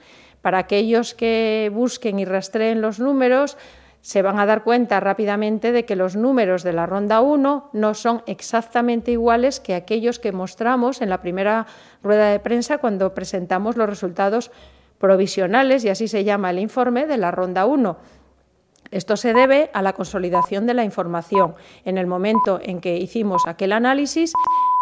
[0.41, 3.57] Para aquellos que busquen y rastreen los números,
[3.99, 7.93] se van a dar cuenta rápidamente de que los números de la ronda 1 no
[7.95, 11.68] son exactamente iguales que aquellos que mostramos en la primera
[12.01, 14.51] rueda de prensa cuando presentamos los resultados
[14.99, 17.97] provisionales, y así se llama el informe, de la ronda 1
[18.91, 21.55] esto se debe a la consolidación de la información.
[21.85, 24.33] En el momento en que hicimos aquel análisis,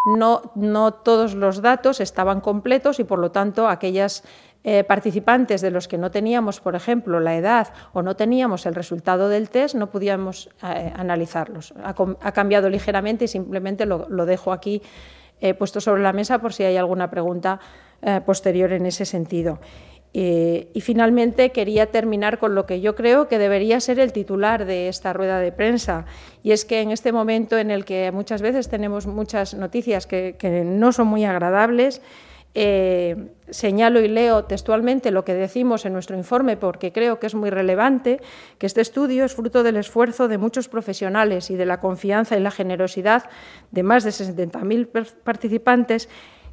[0.05, 4.23] no, todos los datos estaban completos y, por lo tanto, aquellas
[4.63, 8.75] eh, participantes de los que no teníamos, por ejemplo, la edad o no teníamos el
[8.75, 11.73] resultado del test, no podíamos eh, analizarlos.
[11.83, 14.81] Ha, cambiado ligeramente y simplemente lo, dejo aquí
[15.41, 17.59] eh, puesto sobre la mesa por si hay alguna pregunta
[18.25, 19.57] posterior en ese sentido.
[20.17, 24.63] Eh, y finalmente quería terminar con lo que yo creo que debería ser el titular
[24.63, 26.05] de esta rueda de prensa,
[26.41, 30.63] y es que en este momento en el que muchas veces tenemos muchas noticias que,
[30.65, 32.01] no son muy agradables,
[32.53, 37.35] eh, señalo y leo textualmente lo que decimos en nuestro informe porque creo que es
[37.35, 38.21] muy relevante,
[38.57, 42.39] que este estudio es fruto del esfuerzo de muchos profesionales y de la confianza y
[42.39, 43.29] la generosidad
[43.71, 44.87] de más de 60.000
[45.25, 46.07] participantes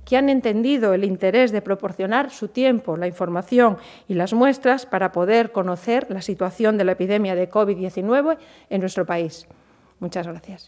[0.04, 3.78] que han entendido el interés de proporcionar su tiempo, la información
[4.08, 8.38] y las muestras para poder conocer la situación de la epidemia de COVID-19
[8.70, 9.46] en nuestro país.
[10.00, 10.60] Muchas gracias.